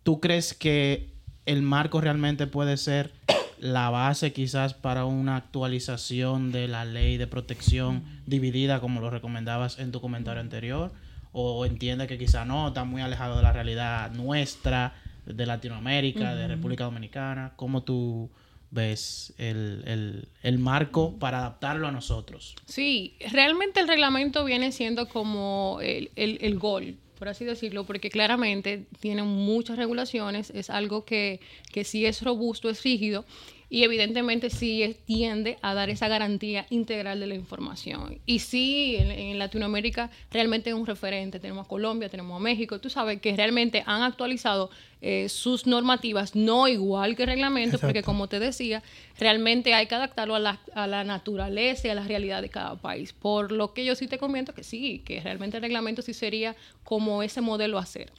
[0.03, 1.09] ¿Tú crees que
[1.47, 3.13] el marco realmente puede ser
[3.61, 9.79] la base quizás para una actualización de la ley de protección dividida como lo recomendabas
[9.79, 10.93] en tu comentario anterior?
[11.33, 14.95] ¿O entiende que quizá no, está muy alejado de la realidad nuestra,
[15.27, 17.53] de Latinoamérica, de República Dominicana?
[17.57, 18.31] ¿Cómo tú
[18.71, 22.55] ves el, el- el marco para adaptarlo a nosotros?
[22.67, 28.11] Sí, realmente el reglamento viene siendo como el, el, el gol, por así decirlo, porque
[28.11, 31.41] claramente tiene muchas regulaciones, es algo que,
[31.73, 33.25] que sí es robusto, es rígido
[33.69, 38.21] y evidentemente sí tiende a dar esa garantía integral de la información.
[38.25, 42.79] Y sí, en, en Latinoamérica realmente es un referente, tenemos a Colombia, tenemos a México,
[42.79, 44.71] tú sabes que realmente han actualizado
[45.03, 48.07] eh, sus normativas, no igual que reglamento, porque Exacto.
[48.07, 48.83] como te decía,
[49.19, 52.77] realmente hay que adaptarlo a la, a la naturaleza y a la realidad de cada
[52.77, 53.13] país.
[53.13, 56.57] Por lo que yo sí te comento que sí, que realmente el reglamento sí sería
[56.83, 58.11] como ese modelo a hacer.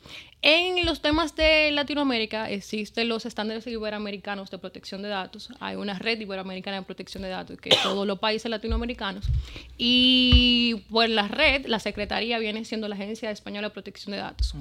[0.44, 5.50] En los temas de Latinoamérica existen los estándares iberoamericanos de protección de datos.
[5.60, 9.26] Hay una red iberoamericana de protección de datos que todos los países latinoamericanos.
[9.80, 14.54] Y pues la red, la secretaría viene siendo la Agencia Española de Protección de Datos.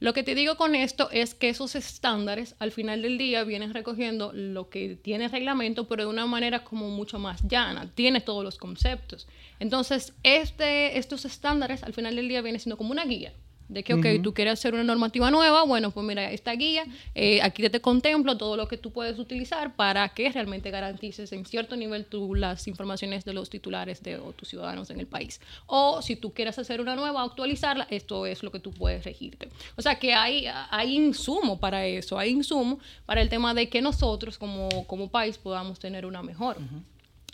[0.00, 3.74] Lo que te digo con esto es que esos estándares al final del día vienen
[3.74, 8.20] recogiendo lo que tiene el reglamento, pero de una manera como mucho más llana, tiene
[8.20, 9.26] todos los conceptos.
[9.58, 13.32] Entonces, este, estos estándares al final del día vienen siendo como una guía.
[13.68, 17.42] De que, ok, tú quieres hacer una normativa nueva, bueno, pues mira, esta guía, eh,
[17.42, 21.44] aquí te, te contemplo todo lo que tú puedes utilizar para que realmente garantices en
[21.44, 25.40] cierto nivel tú las informaciones de los titulares de o tus ciudadanos en el país.
[25.66, 29.48] O si tú quieres hacer una nueva, actualizarla, esto es lo que tú puedes regirte.
[29.76, 33.82] O sea que hay, hay insumo para eso, hay insumo para el tema de que
[33.82, 36.56] nosotros como, como país podamos tener una mejor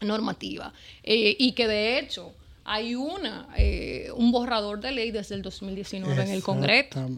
[0.00, 0.72] normativa.
[1.02, 2.32] Eh, y que de hecho
[2.64, 7.10] hay una, eh, un borrador de ley desde el 2019 en el Congreso.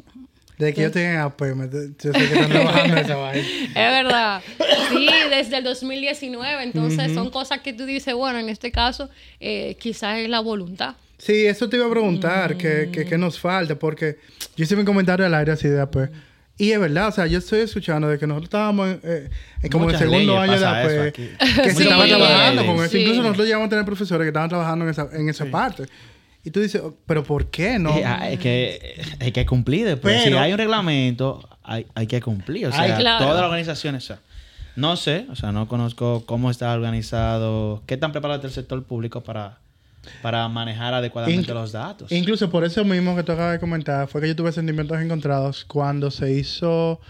[0.59, 1.41] De que yo estoy en AP,
[2.03, 3.47] yo sé que están trabajando esa vaina.
[3.69, 4.43] Es verdad.
[4.89, 6.63] Sí, desde el 2019.
[6.63, 10.97] Entonces son cosas que tú dices, bueno, en este caso eh, quizás es la voluntad.
[11.19, 14.19] Sí, eso te iba a preguntar, que, que, que nos falta, porque
[14.57, 15.97] yo hice mi comentario al aire así de AP.
[16.59, 19.31] Y es verdad, o sea, yo estoy escuchando de que nosotros estábamos en, eh,
[19.71, 21.29] como en el segundo año de AP, aquí.
[21.63, 21.83] que se Sí.
[21.83, 22.75] estaba trabajando leyes.
[22.77, 22.93] con eso.
[22.93, 22.99] Sí.
[23.01, 25.85] Incluso nosotros llegamos a tener profesores que estaban trabajando en esa, en esa parte.
[26.45, 27.91] Y tú dices, "Oh, pero ¿por qué no?
[27.99, 30.23] Eh, ah, Es que hay que cumplir después.
[30.25, 32.69] Pero- si hay un reglamento, hay, hay que cumplir.
[32.69, 33.25] O sea, claro.
[33.25, 34.05] todas las organizaciones.
[34.05, 34.21] o sea,
[34.77, 38.83] no sé, o sea, no conozco cómo está organizado, qué tan preparado está el sector
[38.85, 39.59] público para,
[40.23, 42.11] para manejar adecuadamente los datos.
[42.13, 45.65] Incluso por eso mismo que tú acabas de comentar, fue que yo tuve sentimientos encontrados
[45.65, 47.01] cuando se hizo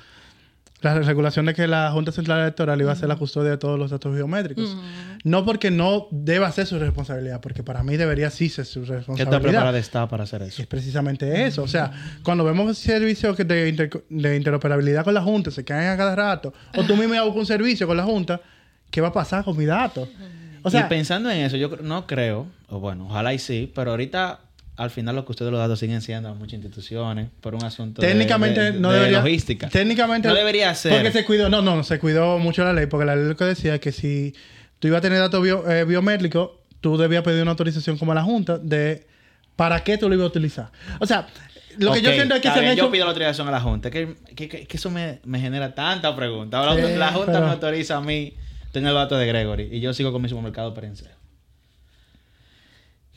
[0.82, 3.78] la regulación de que la Junta Central Electoral iba a ser la custodia de todos
[3.78, 4.76] los datos biométricos.
[5.24, 8.87] No porque no deba ser su responsabilidad, porque para mí debería sí ser su ¿Qué
[8.88, 9.40] tan responsabilidad.
[9.40, 10.61] preparada está para hacer eso?
[10.62, 11.62] Es precisamente eso.
[11.62, 11.90] O sea,
[12.22, 16.14] cuando vemos servicios que de, inter- de interoperabilidad con la Junta, se caen a cada
[16.14, 18.40] rato, o tú mismo buscas un servicio con la Junta,
[18.90, 20.09] ¿qué va a pasar con mis datos?
[20.66, 23.92] O sea, y pensando en eso, yo no creo, o bueno, ojalá y sí, pero
[23.92, 24.40] ahorita
[24.76, 28.02] al final lo que ustedes los datos siguen siendo a muchas instituciones por un asunto
[28.02, 29.20] Técnicamente de, no de debería.
[29.20, 29.68] logística.
[29.70, 30.29] Técnicamente.
[30.29, 30.92] no debería ser.
[30.92, 31.48] Porque se cuidó.
[31.48, 32.85] No, no, se cuidó mucho la ley.
[32.87, 34.35] Porque la ley lo que decía es que si
[34.79, 36.50] tú ibas a tener datos bio- eh, biométricos,
[36.83, 39.07] tú debías pedir una autorización como a la Junta de
[39.57, 40.70] para qué tú lo ibas a utilizar.
[41.00, 41.26] O sea,
[41.79, 42.85] lo que yo siento es que se han hecho.
[42.85, 43.90] Yo pido la autorización a la Junta.
[43.90, 46.59] Que, que, que- que eso me, me genera tanta pregunta.
[46.59, 48.35] Ahora Sí, la Junta pero- me autoriza a mí
[48.72, 51.14] tener los datos de Gregory y yo sigo con mi supermercado Perencejo.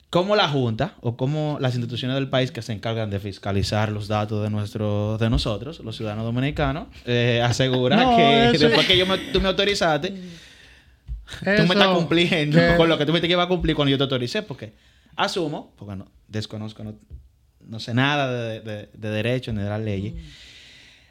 [0.10, 4.08] ¿Cómo la Junta o cómo las instituciones del país que se encargan de fiscalizar los
[4.08, 8.98] datos de nuestro, de nosotros, los ciudadanos dominicanos, eh, asegura No, que eso- después que
[8.98, 10.18] yo me- tú me autorizaste, tú
[11.46, 13.98] me estás cumpliendo con lo que tú me dijiste que iba a cumplir cuando yo
[13.98, 14.42] te autoricé?
[14.42, 14.74] Porque
[15.16, 16.96] asumo, porque no, desconozco, no,
[17.68, 20.14] no sé nada de, de- de derecho ni de las leyes.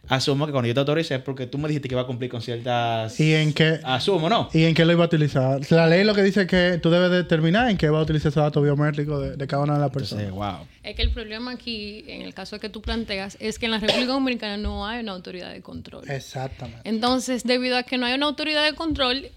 [0.07, 2.31] Asumo que cuando yo te autoricé es porque tú me dijiste que iba a cumplir
[2.31, 3.19] con ciertas...
[3.21, 3.81] ¿Y en qué?
[3.85, 4.49] Asumo, ¿no?
[4.53, 5.61] ¿Y en qué lo iba a utilizar?
[5.71, 8.31] La ley lo que dice es que tú debes determinar en qué va a utilizar
[8.31, 10.25] esos datos biométricos de, de cada una de las personas.
[10.25, 10.67] Entonces, wow.
[10.83, 13.81] Es que el problema aquí, en el caso que tú planteas, es que en la
[13.81, 16.09] República Dominicana no hay una autoridad de control.
[16.11, 16.89] Exactamente.
[16.89, 19.29] Entonces, debido a que no hay una autoridad de control,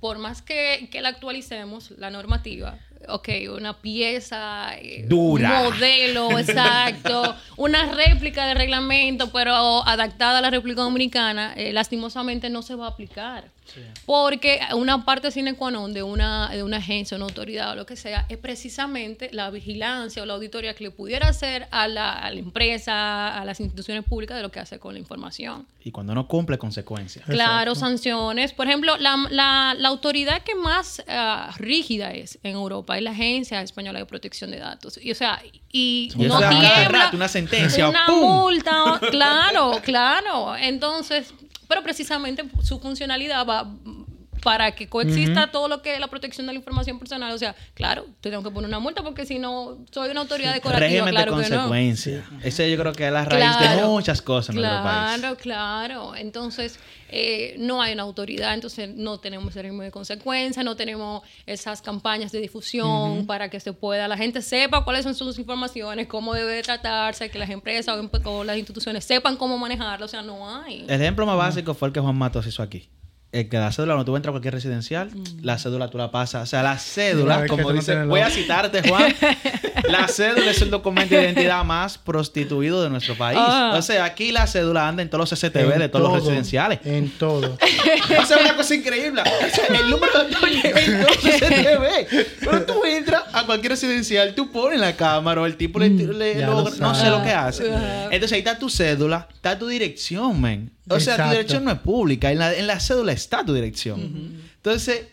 [0.00, 2.78] por más que, que la actualicemos, la normativa,
[3.12, 5.62] ok, una pieza, eh, Dura.
[5.62, 12.62] modelo exacto, una réplica de reglamento, pero adaptada a la República Dominicana, eh, lastimosamente no
[12.62, 13.44] se va a aplicar.
[14.04, 17.86] Porque una parte sine qua non de una, de una agencia, una autoridad o lo
[17.86, 22.12] que sea, es precisamente la vigilancia o la auditoría que le pudiera hacer a la,
[22.14, 25.66] a la empresa, a las instituciones públicas de lo que hace con la información.
[25.84, 27.24] Y cuando no cumple, consecuencias.
[27.26, 28.52] Claro, sanciones.
[28.52, 33.10] Por ejemplo, la, la- la autoridad que más ah, rígida es en Europa es la
[33.10, 34.98] Agencia Española de Protección de Datos.
[35.02, 36.88] Y, o sea, y no tiembla.
[36.88, 38.20] rato, una sentencia, Una ¡pum!
[38.20, 39.00] multa.
[39.10, 40.56] Claro, claro.
[40.56, 41.34] Entonces,
[41.68, 43.70] pero precisamente su funcionalidad va
[44.42, 47.32] para que coexista todo lo que es la protección de la información personal.
[47.32, 50.52] O sea, claro, te tengo que poner una multa porque si no soy una autoridad
[50.54, 51.74] decorativa, Régimen claro de que no.
[52.42, 53.88] Ese yo creo que es la raíz de Claro.
[53.88, 55.18] muchas cosas en nuestro país.
[55.20, 56.14] Claro, claro.
[56.16, 61.22] Entonces, eh, no hay una autoridad, entonces no tenemos ese régimen de consecuencia, no tenemos
[61.46, 66.06] esas campañas de difusión para que se pueda, la gente sepa cuáles son sus informaciones,
[66.06, 70.06] cómo debe de tratarse, que las empresas o, em- o las instituciones sepan cómo manejarlo,
[70.06, 70.82] o sea, no hay.
[70.88, 72.88] El ejemplo más básico fue el que Juan Matos hizo aquí.
[73.32, 75.08] El que la cédula, cuando tú entras a cualquier residencial,
[75.40, 76.42] la cédula tú la pasas.
[76.42, 79.14] O sea, la cédula, como no dice, voy la- a citarte, Juan.
[79.88, 83.38] la cédula es el documento de identidad más prostituido de nuestro país.
[83.40, 83.74] Ah.
[83.78, 85.46] O sea, aquí la cédula anda en todos los de
[85.84, 86.80] En todos los residenciales.
[86.84, 87.56] En todo.
[88.20, 89.22] O sea, una cosa increíble.
[89.22, 90.34] O sea, el número de
[90.80, 92.24] en todos los STV.
[92.40, 96.34] Pero tú entras a cualquier residencial, tú pones la cámara o el tipo le, le-
[96.44, 97.66] lo- lo no sé lo que hace.
[98.10, 100.72] Entonces ahí está tu cédula, está tu dirección, men.
[100.88, 101.24] O sea, Exacto.
[101.24, 102.32] tu dirección no es pública.
[102.32, 104.00] En la, en la cédula está tu dirección.
[104.56, 105.06] Entonces,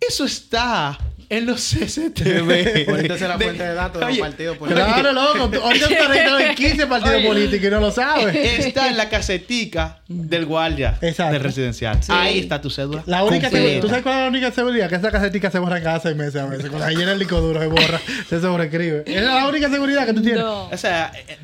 [0.00, 0.98] eso está
[1.30, 2.88] en los CCTV.
[2.88, 4.92] Ahorita es la fuente de datos de los partidos políticos.
[4.92, 5.50] Claro, loco.
[5.62, 5.88] Ahorita
[6.48, 7.26] en 15 partidos Oye.
[7.26, 8.34] políticos y no lo sabes.
[8.34, 11.34] Está en la casetica del guardia Exacto.
[11.34, 11.98] del residencial.
[12.08, 13.02] Ahí está tu cédula.
[13.06, 13.80] La única seguridad.
[13.80, 14.88] ¿Tú sabes cuál es la única seguridad?
[14.88, 16.68] Que esa casetica se borra cada seis meses a veces.
[16.68, 19.02] Cuando ahí llena el disco duro, se borra, se sobreescribe.
[19.06, 20.40] Esa es la única seguridad que tú tienes.
[20.42, 20.68] No.
[20.68, 21.36] O sea, eh,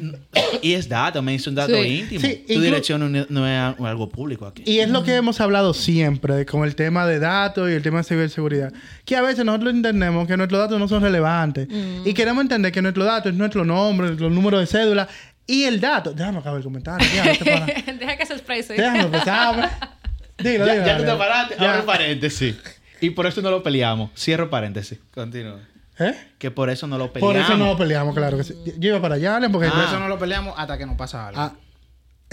[0.62, 1.98] y es dato, me hizo un dato Sí.
[2.00, 2.20] íntimo.
[2.20, 4.62] Sí, tu dirección no, no es algo público aquí.
[4.66, 7.98] Y es lo que hemos hablado siempre con el tema de datos y el tema
[7.98, 8.72] de ciberseguridad.
[9.04, 11.68] Que a veces nosotros entendemos que nuestros datos no son relevantes.
[12.04, 15.08] Y queremos entender que nuestros datos es nuestro nombre, nuestro número de cédula
[15.46, 16.12] y el dato.
[16.12, 17.06] Déjame acabar el comentario.
[17.14, 17.66] Ya.
[17.98, 18.74] Deja que se exprese.
[18.74, 19.70] Déjame empezar.
[20.38, 21.12] Dilo, ya, dilo, ya tú dale.
[21.12, 21.72] te paraste, Ya.
[21.74, 22.56] abro paréntesis.
[23.00, 24.10] Y por eso no lo peleamos.
[24.16, 24.98] Cierro paréntesis.
[25.12, 25.60] Continúa.
[25.98, 26.14] ¿Eh?
[26.38, 27.34] Que por eso no lo peleamos.
[27.36, 28.54] Por eso no lo peleamos, claro que sí.
[28.78, 29.68] Yo iba para allá, Allen, porque...
[29.68, 31.40] Por eso no lo peleamos hasta que nos pasa algo.
[31.40, 31.52] Ah,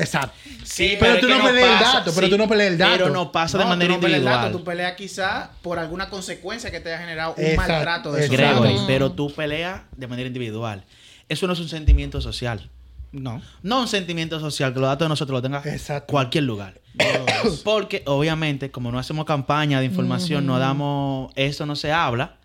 [0.01, 0.33] exacto.
[0.63, 2.91] Sí, Pero tú no peleas el dato, pero tú no peleas el dato.
[2.97, 4.45] Pero no pasa de No, manera tú no peleas el individual.
[4.51, 8.27] dato, tú peleas quizá por alguna consecuencia que te haya generado un Exacto, maltrato de.
[8.27, 8.83] Gregory, datos.
[8.87, 10.83] pero tú peleas de manera individual.
[11.29, 12.69] Eso no es un sentimiento social.
[13.11, 13.41] No.
[13.61, 16.11] No un sentimiento social, que los datos de nosotros los tenga Exacto.
[16.11, 16.79] cualquier lugar.
[17.63, 22.37] Porque obviamente, como no hacemos campaña de información, no damos, eso no se habla,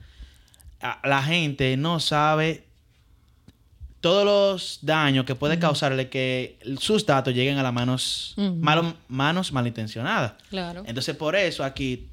[1.05, 2.66] la gente no sabe
[4.07, 9.51] todos los daños que puede causarle que sus datos lleguen a las manos, malo- manos
[9.53, 10.35] malintencionadas.
[10.49, 10.85] Claro.
[10.87, 12.07] Entonces, por eso aquí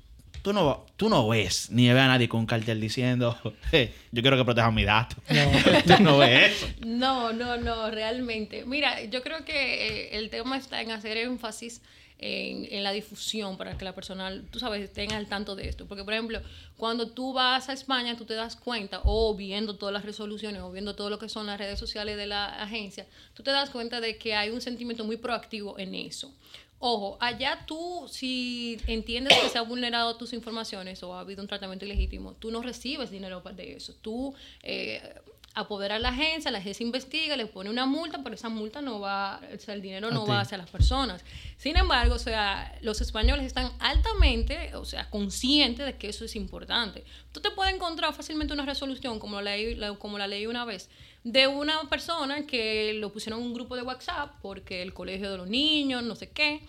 [0.43, 3.35] tú no, tú no ves ni ves a nadie con un cartel diciendo,
[3.71, 5.15] "Eh, yo quiero que protejan mi dato.
[5.87, 6.67] tú no ves eso.
[6.85, 8.65] No, no, no, realmente.
[8.65, 11.81] Mira, yo creo que eh, el tema está en hacer énfasis
[12.19, 15.87] en, en la difusión para que la persona, tú sabes, estén al tanto de esto.
[15.87, 16.41] Porque, por ejemplo,
[16.77, 20.71] cuando tú vas a España, tú te das cuenta, o viendo todas las resoluciones, o
[20.71, 23.99] viendo todo lo que son las redes sociales de la agencia, tú te das cuenta
[23.99, 26.33] de que hay un sentimiento muy proactivo en eso.
[26.85, 31.47] Ojo, allá tú, si entiendes que se ha vulnerado tus informaciones o ha habido un
[31.47, 33.93] tratamiento ilegítimo, tú no recibes dinero de eso.
[34.01, 35.01] Tú, eh,
[35.55, 38.99] apodera a la agencia, la agencia investiga, le pone una multa, pero esa multa no
[38.99, 41.23] va, o sea, el dinero no va hacia las personas.
[41.57, 46.35] Sin embargo, o sea, los españoles están altamente, o sea, conscientes de que eso es
[46.35, 47.05] importante.
[47.31, 50.89] Tú te puedes encontrar fácilmente una resolución, como la la- como la leí una vez,
[51.23, 55.37] de una persona que lo pusieron en un grupo de WhatsApp porque el colegio de
[55.37, 56.61] los niños, no sé qué,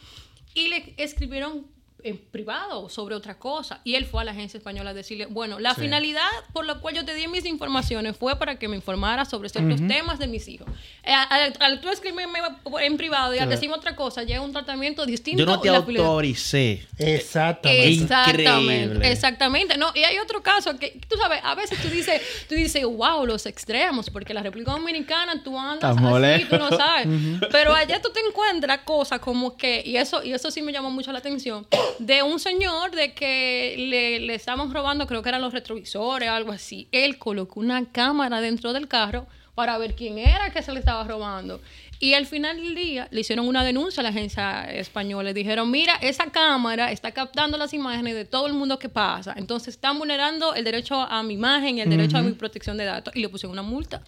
[0.54, 1.66] y le escribieron
[2.04, 3.80] en privado sobre otra cosa.
[3.82, 6.94] Y él fue a la agencia española a decirle, bueno, la finalidad por la cual
[6.94, 10.46] yo te di mis informaciones fue para que me informara sobre ciertos temas de mis
[10.48, 10.68] hijos.
[11.02, 12.38] Eh, al, al tú escribirme
[12.82, 15.40] en privado y al decirme otra cosa, llega un tratamiento distinto.
[15.40, 16.86] Yo no te autoricé.
[16.98, 17.88] Exactamente.
[17.94, 18.50] Exactamente,
[18.84, 19.10] Increíble.
[19.12, 19.76] exactamente.
[19.76, 23.24] No, y hay otro caso que tú sabes, a veces tú dices, tú dices, wow,
[23.26, 26.48] los extremos, porque la República Dominicana tú andas Estamos así, lejos.
[26.50, 27.06] tú no sabes.
[27.50, 30.90] Pero allá tú te encuentras cosas como que, y eso, y eso sí me llamó
[30.90, 31.66] mucho la atención,
[31.98, 36.52] de un señor de que le, le estaban robando, creo que eran los retrovisores, algo
[36.52, 36.88] así.
[36.92, 41.04] Él colocó una cámara dentro del carro para ver quién era que se le estaba
[41.04, 41.60] robando.
[42.00, 45.30] Y al final del día le hicieron una denuncia a la agencia española.
[45.30, 49.34] Le dijeron, mira, esa cámara está captando las imágenes de todo el mundo que pasa.
[49.36, 52.84] Entonces están vulnerando el derecho a mi imagen y el derecho a mi protección de
[52.84, 53.14] datos.
[53.16, 54.02] Y le pusieron una multa.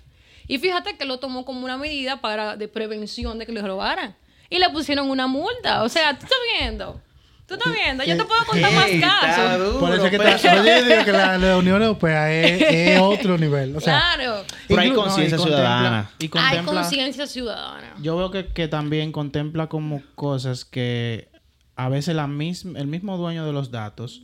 [0.49, 4.17] Y fíjate que lo tomó como una medida para, de prevención de que le robaran.
[4.51, 5.83] Y le pusieron una multa.
[5.83, 7.01] O sea, tú estás viendo.
[7.47, 8.03] Tú estás viendo.
[8.05, 9.77] Yo te puedo contar más casos.
[9.77, 13.01] Por eso es que pero- eso yo digo que la, la Unión Europea es, es
[13.01, 13.77] otro nivel.
[13.77, 14.45] O sea, claro.
[14.67, 16.11] Pero hay no, conciencia y contempla- ciudadana.
[16.51, 17.95] Hay conciencia ciudadana.
[18.01, 21.29] yo veo que, que también contempla como cosas que
[21.77, 24.23] a veces la misma, el mismo dueño de los datos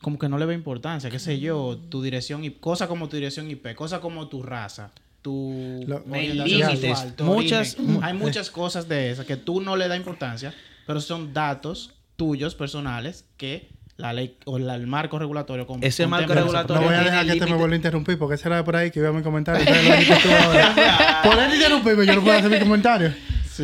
[0.00, 3.16] como que no le ve importancia, qué sé yo, tu dirección y cosas como tu
[3.16, 4.90] dirección IP, cosas como tu raza,
[5.22, 10.54] tu límites, muchas- hay muchas cosas de esas que tú no le das importancia,
[10.86, 16.06] pero son datos tuyos personales que la ley o la- el marco regulatorio con- Ese
[16.06, 18.56] marco regulatorio- no voy a dejar que te me vuelva a interrumpir porque ese era
[18.58, 19.64] de por ahí que iba a mi comentario.
[19.66, 19.66] Él
[21.54, 23.12] interrumpirme, yo no puedo hacer mi comentario.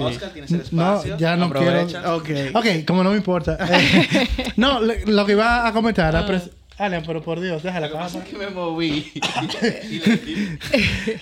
[0.01, 1.19] Oscar, tienes el No, espacio.
[1.19, 2.01] ya no Aprovecha.
[2.01, 2.17] quiero.
[2.17, 2.31] Ok.
[2.55, 3.59] Ok, como no me importa.
[3.71, 4.27] Eh,
[4.57, 7.89] no, lo, lo que iba a comentar pres- Alan, pero por Dios, déjala.
[7.89, 9.13] Lo que pasa es que me moví.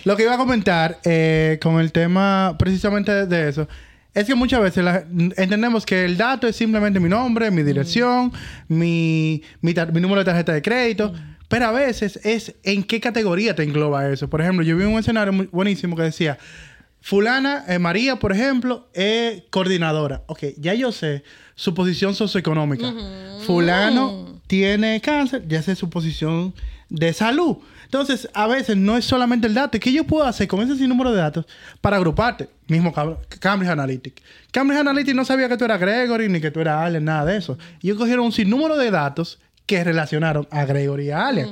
[0.05, 3.69] Lo que iba a comentar eh, con el tema precisamente de eso
[4.15, 5.05] es que muchas veces la-
[5.37, 8.33] entendemos que el dato es simplemente mi nombre, mi dirección,
[8.69, 11.13] mi, mi, número de tarjeta de crédito.
[11.49, 14.31] Pero a veces es en qué categoría te engloba eso.
[14.31, 16.39] Por ejemplo, yo vi un escenario muy buenísimo que decía,
[17.01, 20.23] fulana, eh, María, por ejemplo, es coordinadora.
[20.27, 21.25] Ok, ya yo sé
[21.57, 22.93] su posición socioeconómica.
[23.47, 26.55] Fulano tiene cáncer, ya sé su posición
[26.89, 27.57] de salud.
[27.91, 29.81] Entonces, a veces no es solamente el dato.
[29.81, 31.45] ¿Qué yo puedo hacer con ese sinnúmero de datos
[31.81, 32.49] para agruparte?
[32.69, 34.23] Mismo Cam- Cambridge Analytic.
[34.53, 37.37] Cambridge Analytic no sabía que tú eras Gregory ni que tú eras Allen, nada de
[37.39, 37.59] eso.
[37.83, 41.51] Ellos cogieron un sinnúmero de datos que relacionaron a Gregory y a Allen.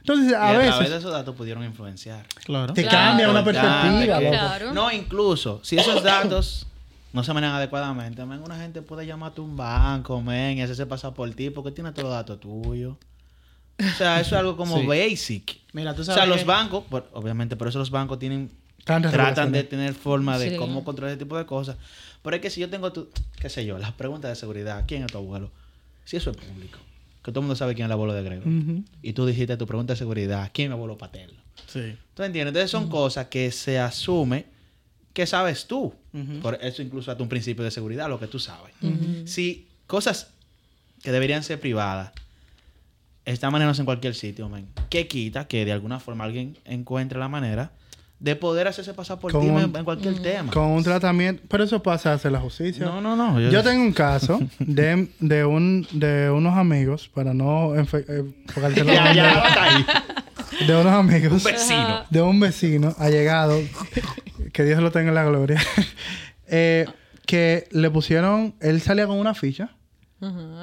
[0.00, 2.26] Entonces, Y a a través de veces esos datos pudieron influenciar.
[2.44, 2.72] Claro.
[2.72, 2.98] te Claro.
[2.98, 4.30] cambia una perspectiva, loco.
[4.32, 4.72] Claro.
[4.74, 6.66] No, incluso, si esos datos
[7.12, 10.84] no se manejan adecuadamente, men, una gente puede llamarte a un banco, men, y hacerse
[10.86, 12.96] pasar por ti porque tiene todos los datos tuyos.
[13.78, 14.86] O sea, eso es algo como Sí.
[14.86, 15.58] basic.
[15.72, 18.50] Mira, tú O sabes sea, los bancos, por- obviamente, por eso los bancos tienen
[18.84, 20.56] Tantas tratan de tener forma de Sí.
[20.56, 21.76] cómo controlar ese tipo de cosas.
[22.22, 23.08] Pero es que si yo tengo tu,
[23.40, 25.50] qué sé yo, las preguntas de seguridad, ¿quién es tu abuelo?
[26.04, 26.78] Si eso es público,
[27.22, 28.48] que todo el mundo sabe quién es el abuelo de Grego.
[28.48, 28.84] Ujú.
[29.02, 31.38] Y tú dijiste tu pregunta de seguridad, ¿quién es mi abuelo paterno?
[31.66, 31.96] Sí.
[32.14, 32.48] ¿Tú entiendes?
[32.52, 34.46] Entonces son cosas que se asume
[35.12, 35.94] que sabes tú.
[36.42, 38.72] Por eso incluso hasta un principio de seguridad, lo que tú sabes.
[39.26, 40.28] Si cosas
[41.02, 42.12] que deberían ser privadas
[43.26, 47.28] están manejándose en cualquier sitio, men, ¿qué quita que de alguna forma alguien encuentre la
[47.28, 47.72] manera
[48.18, 50.50] de poder hacerse pasar por ti en, en cualquier tema?
[50.52, 51.42] Con un tratamiento.
[51.48, 52.86] Pero eso pasa hacer la justicia.
[52.86, 53.38] No, no, no.
[53.38, 58.24] Yo tengo un caso de, de, un, de unos amigos, para no enfe- eh,
[58.86, 60.04] Ya, ya,
[60.66, 62.04] de unos amigos, Un vecino.
[62.08, 63.60] de un vecino allegado,
[64.52, 65.60] que Dios lo tenga en la gloria,
[66.48, 66.86] eh,
[67.26, 69.70] que le pusieron, él salía con una ficha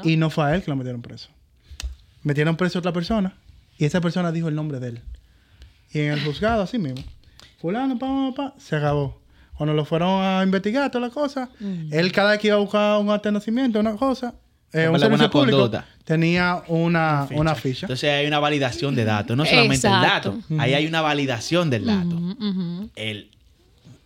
[0.03, 1.29] y no fue a él que lo metieron preso.
[2.23, 3.33] Metieron preso a otra persona
[3.77, 5.01] y esa persona dijo el nombre de él.
[5.91, 7.03] Y en el juzgado, así mismo,
[7.59, 9.21] fulano, pa, pa, pa, se acabó.
[9.57, 11.49] Cuando lo fueron a investigar, toda la cosa,
[11.91, 14.33] él cada vez que iba a buscar un acta de nacimiento, una cosa,
[14.71, 15.85] eh, un servicio público, conducta.
[16.03, 17.85] tenía una, una ficha.
[17.85, 20.31] Entonces hay una validación de datos, no solamente Exacto.
[20.31, 20.61] el dato.
[20.63, 22.19] Ahí hay una validación del dato.
[22.95, 23.29] El-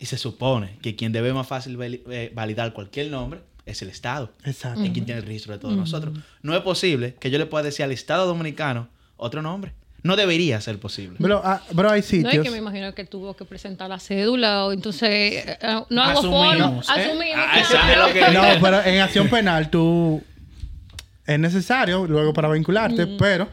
[0.00, 3.40] y se supone que quien debe más fácil eh, validar cualquier nombre
[3.70, 4.32] es el Estado.
[4.44, 4.82] Exacto.
[4.82, 6.16] Es quien tiene el registro de todos nosotros.
[6.42, 9.72] No es posible que yo le pueda decir al Estado dominicano otro nombre.
[10.02, 11.16] No debería ser posible.
[11.18, 12.34] Bro, ah, bro, hay No sitios.
[12.34, 16.02] es que me imagino que tuvo que presentar la cédula o entonces eh, eh, no
[16.02, 16.20] hago.
[16.20, 16.92] Asumimos, ¿eh?
[16.92, 17.34] Asumimos.
[17.36, 20.22] Ah, es que- No, pero en acción penal tú
[21.26, 23.48] es necesario luego para vincularte, pero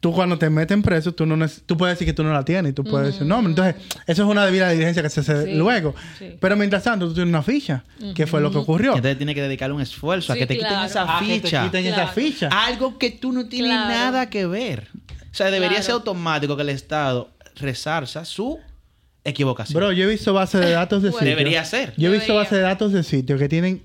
[0.00, 2.70] tú cuando te meten preso, tú, no tú puedes decir que tú no la tienes
[2.70, 3.40] y tú puedes decir no.
[3.40, 3.74] Entonces,
[4.06, 5.94] eso es una debida diligencia que se hace Sí, luego.
[6.18, 6.36] sí.
[6.40, 7.84] Pero mientras tanto, tú tienes una ficha,
[8.14, 8.94] que fue lo que ocurrió.
[8.94, 10.86] Entonces tiene que dedicarle un esfuerzo a que te quiten claro.
[10.86, 11.64] esa que te ficha.
[11.64, 12.48] quiten esa ficha.
[12.52, 13.88] Algo que tú no tienes Claro.
[13.88, 14.88] nada que ver.
[15.30, 15.82] O sea, debería Claro.
[15.84, 18.58] ser automático que el Estado resarza su
[19.24, 19.78] equivocación.
[19.80, 21.18] Bro, yo he visto bases de datos de Bueno.
[21.20, 21.38] sitios.
[21.38, 21.92] Debería ser.
[21.96, 23.82] Yo he visto bases de datos de sitios que tienen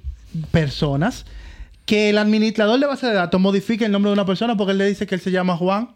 [0.51, 1.26] personas
[1.86, 4.78] que el administrador de base de datos modifica el nombre de una persona porque él
[4.78, 5.89] le dice que él se llama Juan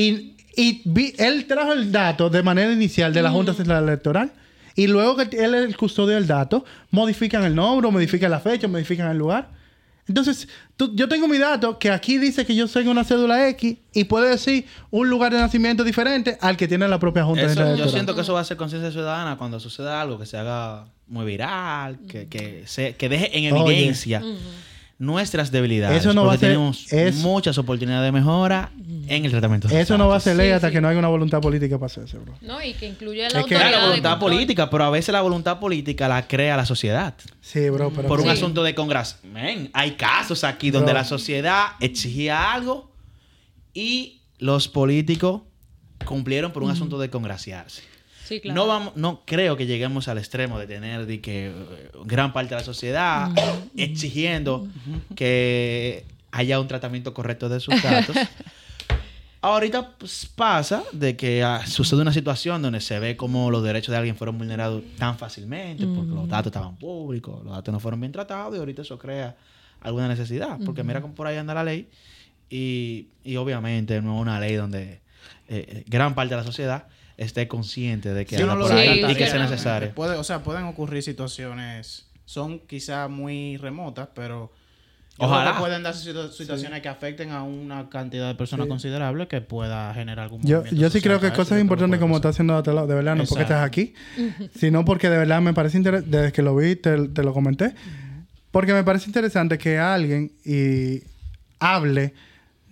[0.00, 4.32] y, y vi- él trajo el dato de manera inicial de la Junta Central Electoral
[4.74, 8.68] y luego que él es el custodio del dato, modifican el nombre, modifican la fecha,
[8.68, 9.48] modifican el lugar.
[10.08, 13.76] Entonces, tú- yo tengo mi dato que aquí dice que yo soy una cédula X
[13.92, 17.48] y puede decir un lugar de nacimiento diferente al que tiene la propia Junta Eso-
[17.48, 17.92] Central yo Electoral.
[17.94, 21.24] siento que eso va a ser conciencia ciudadana cuando suceda algo que se haga muy
[21.26, 23.94] viral, que, que, se, que deje en Oye.
[24.98, 26.00] Nuestras debilidades.
[26.00, 28.70] Eso no va a ser- tenemos es- muchas oportunidades de mejora
[29.08, 29.68] en el tratamiento.
[29.68, 30.72] Eso no va a ser ley Sí, hasta sí.
[30.74, 32.34] que no haya una voluntad política para hacerse, bro.
[32.40, 35.58] No, y que incluye la Es que- de voluntad política, pero a veces la voluntad
[35.60, 37.14] política la crea la sociedad.
[37.42, 38.08] Sí, bro, pero...
[38.08, 39.16] por un asunto de congreso.
[39.22, 41.00] Men, hay casos aquí donde Bro.
[41.00, 42.90] la sociedad exigía algo
[43.74, 45.42] y los políticos
[46.06, 47.82] cumplieron por un asunto de congraciarse.
[48.26, 48.54] Sí, claro.
[48.60, 51.52] No vamos, no creo que lleguemos al extremo de tener de que eh,
[52.04, 53.30] gran parte de la sociedad
[53.76, 54.66] exigiendo
[55.14, 58.16] que haya un tratamiento correcto de sus datos.
[59.42, 63.92] Ahorita pues, pasa de que ah, sucede una situación donde se ve como los derechos
[63.92, 68.00] de alguien fueron vulnerados tan fácilmente porque los datos estaban públicos, los datos no fueron
[68.00, 69.36] bien tratados y ahorita eso crea
[69.80, 70.58] alguna necesidad.
[70.64, 71.88] Porque mira cómo por ahí anda la ley
[72.50, 75.00] y, y obviamente no es una ley donde eh,
[75.48, 79.12] eh, gran parte de la sociedad esté consciente de que Si anda por ahí Sí,
[79.12, 79.94] y que sea necesario.
[79.94, 84.52] Puede, o sea, pueden ocurrir situaciones, son quizá muy remotas, pero
[85.18, 85.58] Ojalá.
[85.58, 88.68] pueden darse situ- situaciones que afecten a una cantidad de personas Sí.
[88.68, 92.18] considerable que pueda generar algún Yo, movimiento yo sí creo que cosas importantes como pasar.
[92.18, 93.94] está haciendo lado, de verdad, no porque estás aquí,
[94.58, 97.74] sino porque de verdad me parece interesante, desde que lo vi, te, te lo comenté,
[98.50, 101.02] porque me parece interesante que alguien y
[101.60, 102.12] hable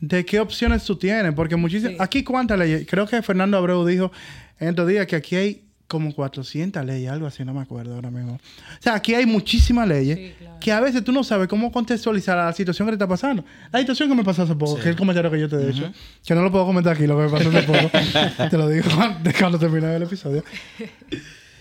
[0.00, 1.98] de qué opciones tú tienes, porque muchísimas, Sí.
[2.00, 4.12] aquí cuántas leyes, creo que Fernando Abreu dijo
[4.60, 8.10] en estos días que aquí hay como 400 leyes, algo así, no me acuerdo ahora
[8.10, 8.34] mismo.
[8.34, 8.38] O
[8.82, 10.56] sea, aquí hay muchísimas leyes Sí, claro.
[10.58, 13.44] que a veces tú no sabes cómo contextualizar a la situación que te está pasando.
[13.70, 15.70] La situación que me pasó hace poco, que es el comentario que yo te he
[15.70, 15.92] hecho,
[16.26, 18.86] que no lo puedo comentar aquí, lo que me pasó hace poco, te lo digo
[18.96, 20.42] cuando, cuando termine el episodio.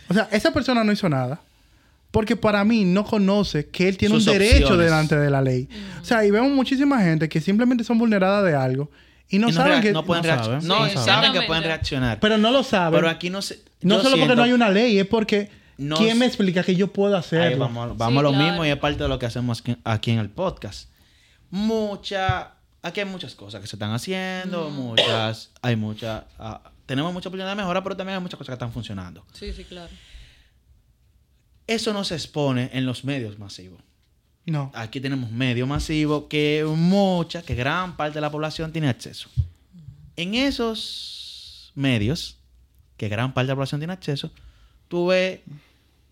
[0.10, 1.42] O sea, esa persona no hizo nada.
[2.14, 4.86] Porque para mí no conoce que él tiene Sus un derecho opciones.
[4.86, 5.68] delante de la ley.
[6.00, 8.92] O sea, y vemos muchísima gente que simplemente son vulneradas de algo
[9.30, 9.92] y no Y saben que...
[9.92, 10.62] no pueden no reaccionar.
[10.62, 10.68] saben.
[10.68, 12.20] No, Sí, saben que pueden reaccionar.
[12.20, 12.98] Pero no lo saben.
[13.00, 13.60] Pero aquí no se.
[13.82, 15.50] no solo porque no hay una ley, es porque...
[15.76, 17.58] No ¿Quién me explica que yo puedo Ahí hacerlo?
[17.66, 18.46] vamos, vamos Sí, a lo claro.
[18.46, 20.90] mismo y es parte de lo que hacemos aquí, aquí en el podcast.
[21.50, 22.52] Mucha,
[22.84, 27.50] aquí hay muchas cosas que se están haciendo, muchas, hay muchas, ah, tenemos mucha oportunidad
[27.50, 29.26] de mejora, pero también hay muchas cosas que están funcionando.
[29.34, 29.90] Sí, sí, claro.
[31.68, 33.82] Eso no se expone en los medios masivos.
[34.46, 34.72] No.
[34.74, 39.30] Aquí tenemos medios masivos que mucha, que gran parte de la población tiene acceso.
[40.16, 42.38] En esos medios,
[42.98, 44.32] que gran parte de la población tiene acceso,
[44.90, 45.40] tú ves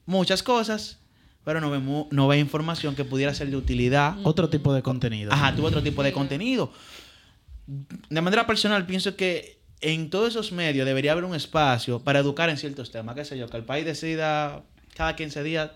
[0.05, 0.97] muchas cosas,
[1.43, 1.81] pero no ves,
[2.11, 4.15] no ves información que pudiera ser de utilidad.
[4.23, 5.33] Otro tipo de contenido.
[5.33, 6.71] Ajá, tú ves otro tipo de contenido.
[7.67, 12.49] De manera personal, pienso que en todos esos medios debería haber un espacio para educar
[12.49, 13.15] en ciertos temas.
[13.15, 14.63] Qué sé yo, que el país decida
[14.95, 15.71] cada 15 días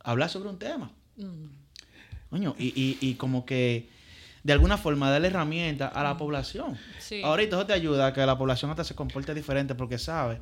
[0.00, 0.90] hablar sobre un tema.
[1.16, 1.46] Mm.
[2.30, 3.88] Coño, y, y, y como que
[4.42, 6.78] de alguna forma darle herramientas a la población.
[6.98, 7.22] Sí.
[7.22, 10.40] Ahorita eso te ayuda a que la población hasta se comporte diferente porque sabe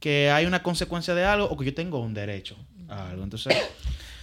[0.00, 2.56] que hay una consecuencia de algo o que yo tengo un derecho
[2.88, 3.22] a algo.
[3.22, 3.56] Entonces,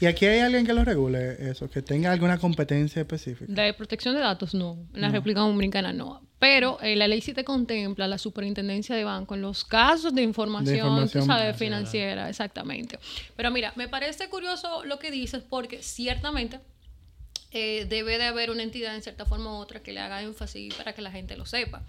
[0.01, 3.51] Y aquí hay alguien que lo regule eso, que tenga alguna competencia específica.
[3.51, 4.77] De protección de datos, no.
[4.93, 6.21] En la República Dominicana, no.
[6.37, 10.21] Pero eh, la ley sí te contempla la superintendencia de banco en los casos de
[10.21, 11.55] información, De información tú sabes, financiera.
[11.57, 12.99] financiera, exactamente.
[13.37, 16.59] Pero mira, me parece curioso lo que dices porque ciertamente
[17.55, 20.73] eh, debe de haber una entidad en cierta forma u otra que le haga énfasis
[20.75, 21.81] para que la gente lo sepa.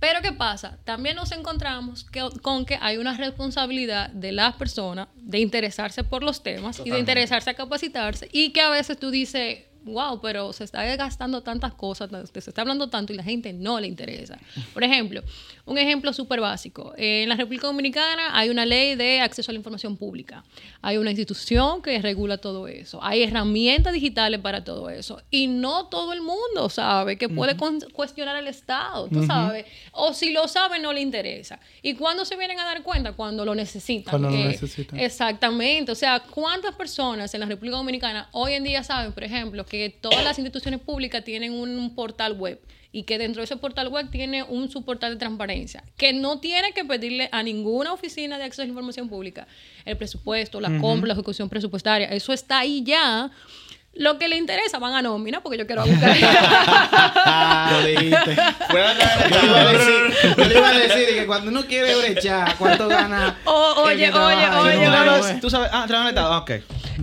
[0.00, 0.78] Pero ¿qué pasa?
[0.84, 6.22] También nos encontramos que- con que hay una responsabilidad de las personas de interesarse por
[6.22, 10.52] los temas y de interesarse a capacitarse y que a veces tú dices, wow, pero
[10.52, 14.38] se está gastando tantas cosas, se está hablando tanto y la gente no le interesa.
[14.74, 15.22] Por ejemplo,
[15.64, 16.92] un ejemplo súper básico.
[16.96, 20.44] En la República Dominicana hay una ley de acceso a la información pública.
[20.82, 23.02] Hay una institución que regula todo eso.
[23.02, 25.22] Hay herramientas digitales para todo eso.
[25.30, 27.56] Y no todo el mundo sabe que puede
[27.92, 29.66] cuestionar al Estado, tú sabes.
[29.92, 31.58] O si lo sabe, no le interesa.
[31.82, 33.12] ¿Y cuándo se vienen a dar cuenta?
[33.12, 34.10] Cuando lo necesitan.
[34.10, 34.98] Cuando lo Eh, necesitan.
[34.98, 35.92] Exactamente.
[35.92, 39.90] O sea, ¿cuántas personas en la República Dominicana hoy en día saben, por ejemplo, que
[39.90, 42.60] todas las instituciones públicas tienen un portal web
[42.90, 46.72] y que dentro de ese portal web tiene un subportal de transparencia, que no tiene
[46.72, 49.46] que pedirle a ninguna oficina de acceso a la información pública
[49.84, 52.08] el presupuesto, la compra, la ejecución presupuestaria.
[52.08, 53.30] Eso está ahí ya.
[53.94, 56.16] Lo que le interesa van a nómina, porque yo quiero buscar.
[57.72, 58.36] Lo dijiste.
[58.70, 62.56] Yo le iba a decir, yo le iba a decir que cuando uno quiere brechar,
[62.56, 63.36] ¿cuánto gana?
[63.44, 64.60] Oye, trabaja?
[64.60, 65.40] oye, oye.
[65.40, 66.50] Tú sabes, ah, trabajo en el Estado, ok.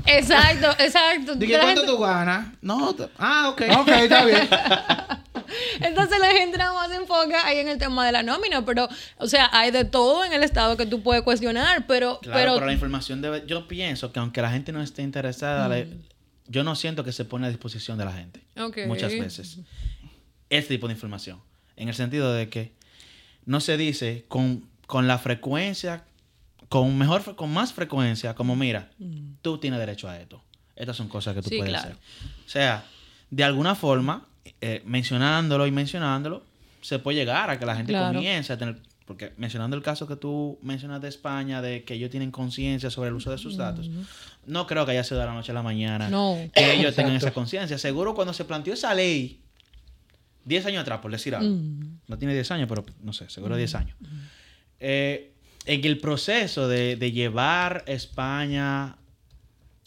[0.05, 1.35] exacto, exacto.
[1.35, 2.47] Dije, ¿cuánto gente- tú ganas?
[2.61, 3.61] No, ah, ok.
[3.79, 4.47] Ok, está bien.
[5.81, 8.87] Entonces la gente nada más se enfoca ahí en el tema de la nómina, pero,
[9.17, 12.19] o sea, hay de todo en el Estado que tú puedes cuestionar, pero...
[12.19, 13.43] Claro, pero, pero, la información debe...
[13.45, 15.67] Yo pienso que aunque la gente no esté interesada,
[16.47, 18.41] yo no siento que se pone a disposición de la gente.
[18.87, 19.59] Muchas veces.
[20.49, 21.39] Este tipo de información.
[21.75, 22.71] En el sentido de que
[23.45, 26.03] no se dice con, con la frecuencia,
[26.69, 28.89] con mejor con más frecuencia, como mira,
[29.41, 30.41] tú tienes derecho a esto.
[30.75, 31.89] Estas son cosas que tú Sí, puedes claro.
[31.89, 31.97] hacer.
[32.45, 32.85] O sea,
[33.29, 34.25] de alguna forma,
[34.61, 36.43] eh, mencionándolo y mencionándolo,
[36.81, 38.13] se puede llegar a que la gente Claro.
[38.19, 38.77] comience a tener.
[39.05, 43.09] Porque mencionando el caso que tú mencionas de España, de que ellos tienen conciencia sobre
[43.09, 43.87] el uso de sus datos,
[44.47, 46.37] no creo que haya sido de la noche a la mañana No.
[46.53, 47.77] que ellos tengan esa conciencia.
[47.77, 49.41] Seguro cuando se planteó esa ley,
[50.45, 51.99] 10 años atrás, por decir algo, Mm.
[52.07, 53.95] no tiene 10 años, pero no sé, seguro 10 años.
[54.79, 55.31] Eh,
[55.67, 58.95] en el proceso de, de llevar España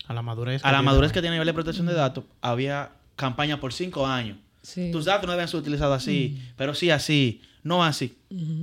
[0.06, 0.64] A la madurez.
[0.64, 4.06] a la madurez que tiene a nivel de protección de datos, había campaña por 5
[4.06, 4.38] años.
[4.62, 4.90] Sí.
[4.92, 8.16] Tus datos no deben ser utilizados así, pero sí así, no así.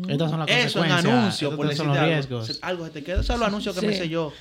[0.10, 1.06] Estas son las Eso en consecuencias.
[1.06, 2.10] anuncio, Estos por son los algo.
[2.10, 2.60] riesgos.
[2.62, 3.16] Algo se te queda.
[3.16, 4.34] Esos son los anuncios que me hice yo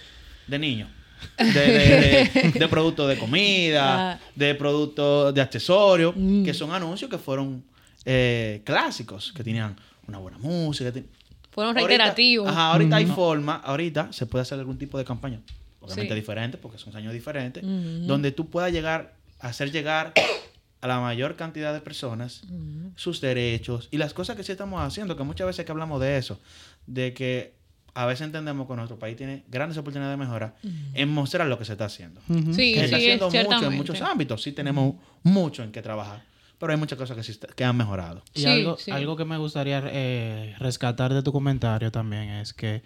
[0.46, 0.88] de niño.
[1.38, 4.18] De, de, de- de productos de comida, Ah.
[4.34, 6.44] de productos de accesorios, Mm.
[6.44, 7.62] que son anuncios que fueron
[8.04, 9.74] eh, clásicos, que tenían
[10.06, 10.92] una buena música.
[11.50, 12.46] Fueron Ahorita- reiterativos.
[12.48, 15.40] Ajá, ahorita hay forma, ahorita se puede hacer algún tipo de campaña,
[15.80, 16.20] obviamente Sí.
[16.20, 17.64] diferente, porque son años diferentes,
[18.06, 20.12] donde tú puedas llegar, hacer llegar
[20.84, 22.42] a la mayor cantidad de personas
[22.94, 26.18] sus derechos y las cosas que sí estamos haciendo, que muchas veces que hablamos de
[26.18, 26.38] eso,
[26.86, 27.54] de que
[27.94, 30.54] a veces entendemos que nuestro país tiene grandes oportunidades de mejora
[30.92, 32.20] en mostrar lo que se está haciendo.
[32.28, 35.80] Sí, que se está sí, haciendo mucho en muchos ámbitos, sí tenemos mucho en que
[35.80, 36.22] trabajar,
[36.58, 38.22] pero hay muchas cosas que, sí está- que han mejorado.
[38.34, 38.90] Y Sí, algo, sí.
[38.90, 42.82] algo que me gustaría eh, rescatar de tu comentario también es que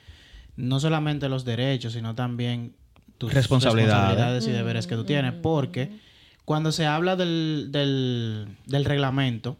[0.55, 2.77] no solamente los derechos, sino también
[3.19, 3.91] tus Responsabilidades.
[3.93, 5.33] responsabilidades y deberes que tú tienes.
[5.43, 6.07] Porque
[6.49, 9.59] cuando se habla del, del, del reglamento,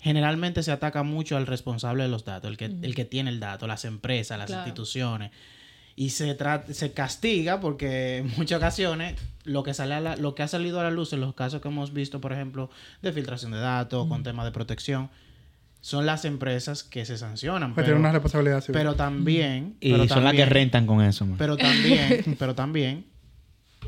[0.00, 3.40] generalmente se ataca mucho al responsable de los datos, el que, el que tiene el
[3.40, 4.60] dato, las empresas, las Claro.
[4.62, 5.30] instituciones.
[5.96, 6.36] Y se,
[6.74, 9.14] se castiga porque en muchas ocasiones
[9.44, 11.62] lo que, sale a la- lo que ha salido a la luz en los casos
[11.62, 12.68] que hemos visto, por ejemplo,
[13.00, 15.08] de filtración de datos, con temas de protección,
[15.80, 17.74] son las empresas que se sancionan.
[17.74, 18.78] Pero, tiene una responsabilidad civil.
[18.78, 19.76] pero también...
[19.80, 21.24] Y pero son las que rentan con eso.
[21.24, 21.36] man.
[21.38, 23.06] Pero también, pero también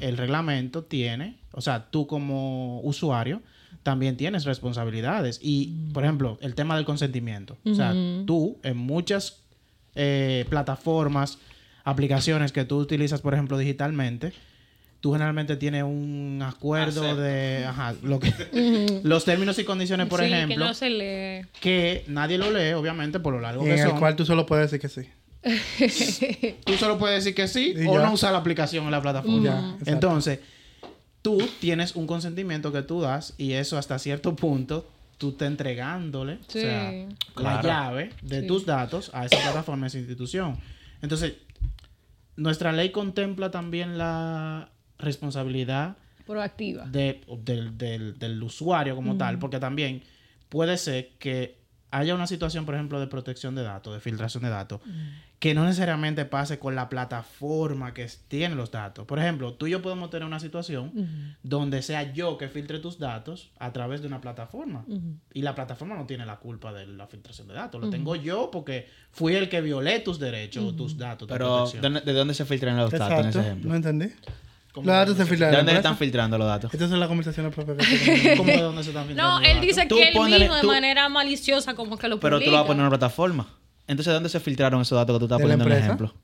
[0.00, 3.42] el reglamento tiene, o sea, tú como usuario
[3.82, 5.38] también tienes responsabilidades.
[5.42, 7.56] Y, por ejemplo, el tema del consentimiento.
[7.64, 7.94] O sea,
[8.26, 9.40] tú en muchas
[9.94, 11.38] eh, plataformas,
[11.84, 14.32] aplicaciones que tú utilizas, por ejemplo, digitalmente,
[15.00, 17.20] tú generalmente tienes un acuerdo Acepto.
[17.22, 21.46] de ajá, lo que, los términos y condiciones, por Sí, ejemplo, que no se lee.
[21.60, 24.44] que nadie lo lee, obviamente, por lo largo Y que en el cual tú solo
[24.44, 25.08] puedes decir que sí.
[26.64, 28.06] Tú solo puedes decir que sí Y o ya.
[28.06, 29.76] no usar la aplicación en la plataforma.
[29.82, 29.92] Ya.
[29.92, 30.40] Entonces,
[31.22, 36.38] tú tienes un consentimiento que tú das y eso hasta cierto punto tú estás entregándole
[37.36, 38.46] o la llave de Sí.
[38.46, 40.58] tus datos a esa plataforma, a esa institución.
[41.02, 41.34] Entonces,
[42.36, 46.84] nuestra ley contempla también la responsabilidad Proactiva.
[46.86, 50.02] de- del, del- del usuario como tal, porque también
[50.48, 51.58] puede ser que
[51.90, 54.80] haya una situación, por ejemplo, de protección de datos, de filtración de datos,
[55.38, 59.06] que no necesariamente pase con la plataforma que tiene los datos.
[59.06, 62.98] Por ejemplo, tú y yo podemos tener una situación donde sea yo que filtre tus
[62.98, 64.84] datos a través de una plataforma.
[65.32, 67.80] Y la plataforma no tiene la culpa de la filtración de datos.
[67.80, 71.94] Lo tengo yo porque fui el que violé tus derechos o tus datos Pero, protección.
[71.94, 73.70] ¿de, de dónde se filtran los datos en ese ejemplo?
[73.70, 74.08] No entendí.
[74.72, 76.74] ¿Cómo Los datos de se dónde filtran ¿De dónde se están filtrando los datos?
[76.74, 77.78] Estas son las conversaciones propias.
[78.36, 79.66] ¿Cómo de dónde se están filtrando No, los él datos?
[79.68, 82.36] dice Tú que él ponele- mismo de tú- manera maliciosa como que lo publica.
[82.36, 83.48] Pero tú lo vas a poner en una plataforma.
[83.88, 85.84] Entonces, ¿de dónde se filtraron esos datos que tú estás ¿De la poniendo en el
[85.84, 86.14] ejemplo?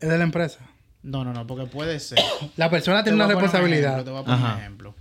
[0.00, 0.60] Es de la empresa.
[1.02, 2.18] No, no, no, porque puede ser.
[2.56, 3.92] La persona tiene una a un responsabilidad.
[3.92, 4.94] ejemplo, te voy a poner un ejemplo.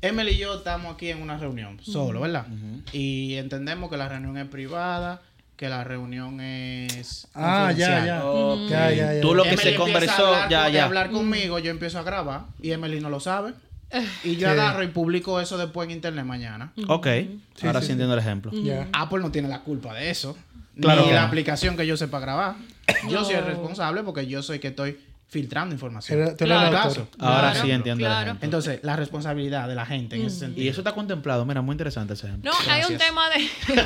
[0.00, 2.46] Emily y yo estamos aquí en una reunión, solo, ¿verdad?
[2.92, 5.22] Y entendemos que la reunión es privada,
[5.56, 7.26] que la reunión es.
[7.34, 8.20] Ah, ya, ya.
[8.20, 8.68] confidencial.
[8.68, 9.20] Ya, ya, ya.
[9.22, 10.84] Tú lo que Emily se a conversó, hablar ya, ya.
[10.84, 13.54] hablar conmigo, yo empiezo a grabar y Emily no lo sabe.
[14.24, 14.52] Y yo Sí.
[14.52, 16.72] agarro y publico eso después en internet mañana.
[16.88, 17.06] Ok.
[17.62, 18.50] Ahora sí, sí, entiendo el ejemplo.
[18.92, 20.36] Apple no tiene la culpa de eso.
[20.80, 21.26] Claro ni que la no.
[21.28, 22.56] aplicación que yo sepa grabar.
[23.08, 26.34] Yo soy el responsable porque yo soy que estoy filtrando información.
[26.36, 26.76] Claro.
[27.18, 28.22] Ahora Claro, sí entiendo el claro.
[28.26, 28.44] ejemplo.
[28.44, 30.64] Entonces, la responsabilidad de la gente en ese sentido.
[30.64, 31.44] y eso está contemplado.
[31.46, 32.50] Mira, muy interesante ese ejemplo.
[32.52, 33.48] No, hay un tema de.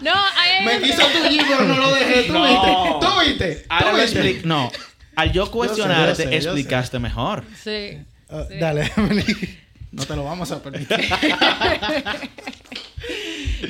[0.00, 0.64] no, hay.
[0.64, 1.18] Me quiso tu
[1.48, 2.22] pero no lo dejé.
[2.24, 2.42] ¿Tú No.
[2.44, 2.72] viste?
[3.00, 3.66] ¿Tú viste?
[3.68, 4.22] Ahora ¿Tú lo viste?
[4.40, 4.70] expli- No,
[5.18, 6.36] al yo cuestionarte, yo sé, yo sé.
[6.36, 7.44] explicaste mejor.
[7.62, 7.98] Sí.
[8.30, 8.58] Ah, Sí.
[8.58, 9.58] Dale, Emily.
[9.90, 10.98] No te lo vamos a permitir.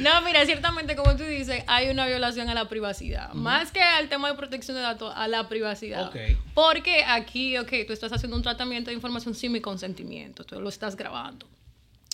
[0.01, 3.32] No, mira, ciertamente, como tú dices, hay una violación a la privacidad.
[3.32, 6.09] Más que al tema de protección de datos, a la privacidad.
[6.09, 6.16] Ok.
[6.55, 10.68] Porque aquí, ok, tú estás haciendo un tratamiento de información sin mi consentimiento, tú lo
[10.68, 11.46] estás grabando.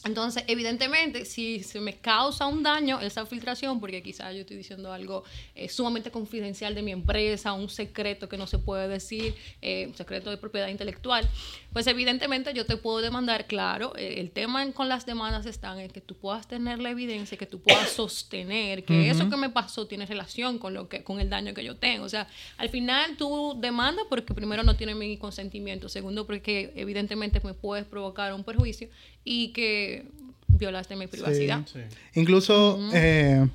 [0.05, 4.93] Entonces, evidentemente, si se me causa un daño esa filtración, porque quizás yo estoy diciendo
[4.93, 5.25] algo
[5.55, 9.95] eh, sumamente confidencial de mi empresa, un secreto que no se puede decir, eh, un
[9.95, 11.27] secreto de propiedad intelectual,
[11.73, 15.91] pues evidentemente yo te puedo demandar, claro, eh, el tema con las demandas están en
[15.91, 19.87] que tú puedas tener la evidencia, que tú puedas sostener que eso que me pasó
[19.87, 22.05] tiene relación con, lo que, con el daño que yo tengo.
[22.05, 22.29] O sea,
[22.59, 27.87] al final tú demandas porque primero no tiene mi consentimiento, segundo porque evidentemente me puedes
[27.87, 28.89] provocar un perjuicio
[29.25, 30.07] y que
[30.49, 31.63] violaste mi privacidad.
[31.67, 31.81] Sí.
[32.15, 33.47] Incluso eh,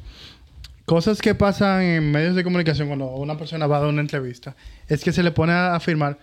[0.86, 4.56] cosas que pasan en medios de comunicación cuando una persona va a dar una entrevista
[4.88, 6.18] es que se le pone a firmar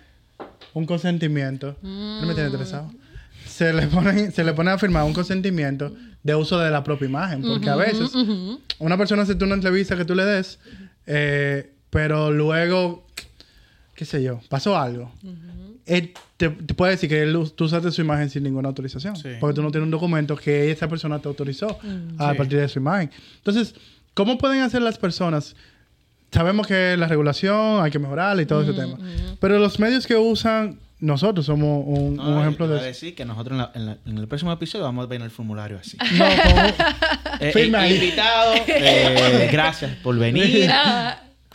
[0.74, 1.76] un consentimiento.
[1.82, 2.92] ¿No me tiene interesado?
[3.46, 7.06] Se le, pone, se le pone a firmar un consentimiento de uso de la propia
[7.06, 7.42] imagen.
[7.42, 8.10] Porque a veces
[8.78, 10.58] una persona hace una entrevista que tú le des,
[11.06, 13.06] eh, pero luego,
[13.94, 15.12] qué sé yo, pasó algo.
[15.86, 19.16] Él te, te puede decir que él- tú usaste su imagen sin ninguna autorización.
[19.16, 19.28] Sí.
[19.40, 21.78] Porque tú no tienes un documento que esa persona te autorizó
[22.18, 22.36] a Sí.
[22.38, 23.10] partir de su imagen.
[23.36, 23.74] Entonces,
[24.14, 25.54] ¿cómo pueden hacer las personas?
[26.32, 28.98] Sabemos que la regulación hay que mejorarla y todo ese tema.
[29.40, 32.86] Pero los medios que usan, nosotros somos un, un No, ejemplo yo te de voy
[32.88, 33.00] a eso.
[33.06, 35.30] decir que nosotros en, la- en la- en el próximo episodio vamos a ver el
[35.30, 35.96] formulario así.
[36.18, 36.66] No, como-
[37.38, 40.68] Eh, eh, invitado, eh, gracias por venir.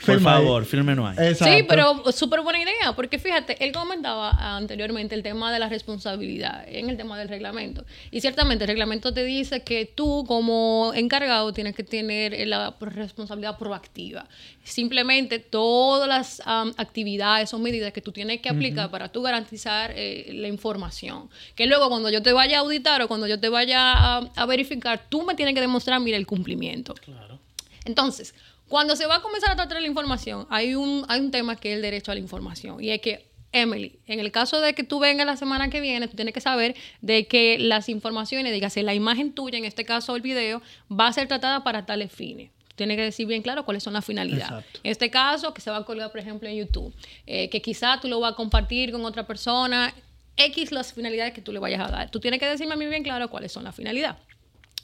[0.06, 0.22] Por ahí.
[0.22, 1.28] favor, fírmenos ahí.
[1.30, 1.58] Exacto.
[1.58, 6.64] Sí, pero súper buena idea, porque fíjate, él comentaba anteriormente el tema de la responsabilidad
[6.68, 7.86] en el tema del reglamento.
[8.10, 13.58] Y ciertamente el reglamento te dice que tú como encargado tienes que tener la responsabilidad
[13.58, 14.28] proactiva.
[14.64, 16.42] Simplemente todas las
[16.78, 21.30] actividades o medidas que tú tienes que aplicar para tú garantizar eh, la información.
[21.56, 24.46] Que luego cuando yo te vaya a auditar o cuando yo te vaya a, a
[24.46, 26.94] verificar, tú me tienes que demostrar, mira, el cumplimiento.
[26.96, 27.40] Claro.
[27.86, 28.36] Entonces,
[28.72, 31.72] cuando se va a comenzar a tratar la información, hay un, hay un tema que
[31.72, 32.82] es el derecho a la información.
[32.82, 36.08] Y es que, Emily, en el caso de que tú vengas la semana que viene,
[36.08, 40.16] tú tienes que saber de que las informaciones, dígase, la imagen tuya, en este caso
[40.16, 42.50] el video, va a ser tratada para tales fines.
[42.70, 44.46] Tú Tienes que decir bien claro cuáles son las finalidades.
[44.46, 44.80] Exacto.
[44.84, 46.96] En este caso, que se va a colgar, por ejemplo, en YouTube,
[47.28, 49.94] eh, que quizá tú lo vas a compartir con otra persona,
[50.38, 52.10] X las finalidades que tú le vayas a dar.
[52.10, 54.16] Tú tienes que decirme a mí bien claro cuáles son las finalidades.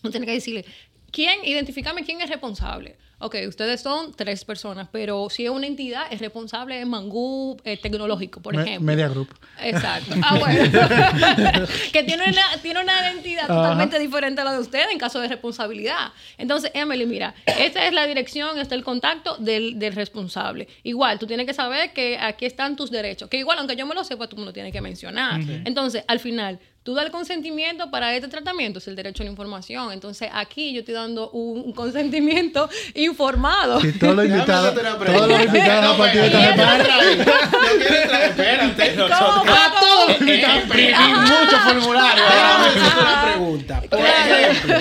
[0.02, 0.66] Tú tienes que decirle,
[1.10, 1.46] ¿quién?
[1.46, 2.98] Identifícame quién es responsable.
[3.20, 7.76] Ok, ustedes son tres personas, pero si es una entidad, es responsable de Mangú eh,
[7.78, 8.86] Tecnológico, por Me- ejemplo.
[8.86, 9.30] Media Group.
[9.60, 10.14] Exacto.
[10.24, 10.64] Ah, bueno.
[11.94, 13.56] que tiene una, tiene una identidad Ajá.
[13.56, 16.12] totalmente diferente a la de usted en caso de responsabilidad.
[16.38, 20.68] Entonces, Emily, mira, esta es la dirección, este es el contacto del, del responsable.
[20.84, 23.30] Igual, tú tienes que saber que aquí están tus derechos.
[23.30, 25.42] Que igual, aunque yo me lo sepa, tú me lo tienes que mencionar.
[25.66, 29.32] Entonces, al final, tú das el consentimiento para este tratamiento, es el derecho a la
[29.32, 29.92] información.
[29.92, 33.82] Entonces, aquí yo estoy dando un, un consentimiento informado.
[33.82, 37.44] Si todos los invitados, todos los invitados a partir de esta espérate, semana.
[37.52, 38.84] Yo quiero entrar, espérate.
[39.04, 40.64] A todos los invitados.
[40.66, 42.24] mucho formulario.
[42.26, 43.82] Hacerte una pregunta.
[43.90, 44.76] Por ejemplo,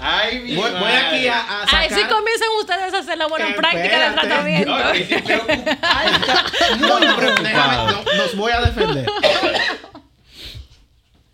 [0.00, 1.84] Ay, mi voy, voy aquí a, a sacar...
[1.84, 4.26] Así comienzan ustedes a hacer la buena práctica del Espérate.
[4.26, 4.74] tratamiento.
[5.82, 6.08] Ay,
[6.78, 8.02] muy preocupado.
[8.04, 9.06] No, nos voy a defender.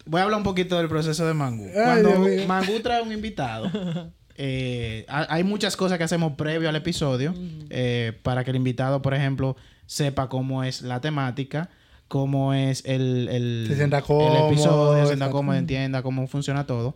[0.06, 1.66] Voy a hablar un poquito del proceso de Mangú.
[1.66, 2.26] Ay, Cuando.
[2.46, 3.70] Mangú trae un invitado,
[4.36, 7.34] eh, ha- hay muchas cosas que hacemos previo al episodio
[7.70, 11.68] eh, para que el invitado, por ejemplo, sepa cómo es la temática,
[12.08, 16.66] cómo es el, el, Se sienta el cómodo, episodio, se sienta cómodo, entienda cómo funciona
[16.66, 16.94] todo.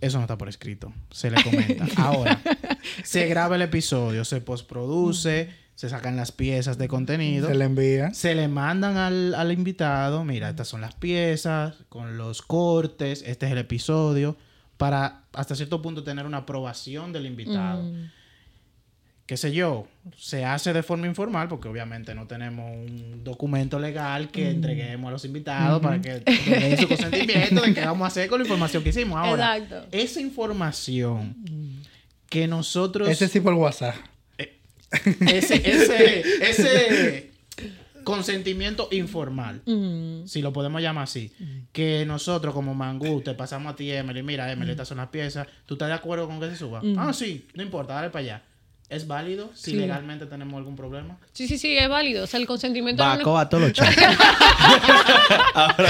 [0.00, 1.86] Eso no está por escrito, se le comenta.
[1.96, 2.40] Ahora,
[3.04, 5.48] se graba el episodio, se postproduce,
[5.82, 7.48] se sacan las piezas de contenido.
[7.48, 8.14] Se le envía.
[8.14, 13.46] Se le mandan al, al invitado, mira, estas son las piezas, con los cortes, este
[13.46, 14.36] es el episodio,
[14.76, 17.82] para hasta cierto punto tener una aprobación del invitado.
[19.26, 24.30] Qué sé yo, se hace de forma informal, porque obviamente no tenemos un documento legal
[24.30, 28.28] que entreguemos a los invitados para que den su consentimiento de qué vamos a hacer
[28.28, 29.18] con la información que hicimos.
[29.18, 29.88] Ahora, Exacto.
[29.90, 31.34] esa información
[32.28, 33.96] que nosotros Ese sí por WhatsApp.
[35.26, 36.20] Ese, ese,
[36.50, 37.30] ese
[38.04, 40.26] consentimiento informal, Mm.
[40.26, 41.30] si lo podemos llamar así,
[41.72, 45.46] que nosotros como Mangú te pasamos a ti, Emily, mira, Emily, estas son las piezas,
[45.66, 46.82] ¿tú estás de acuerdo con que se suba?
[46.96, 48.42] Ah, sí, no importa, dale para allá.
[48.92, 49.76] ¿Es válido si Sí.
[49.78, 51.16] legalmente tenemos algún problema?
[51.32, 52.24] Sí, sí, sí, es válido.
[52.24, 53.02] O sea, el consentimiento...
[53.02, 53.96] No- coba todos los chats.
[55.54, 55.88] ahora,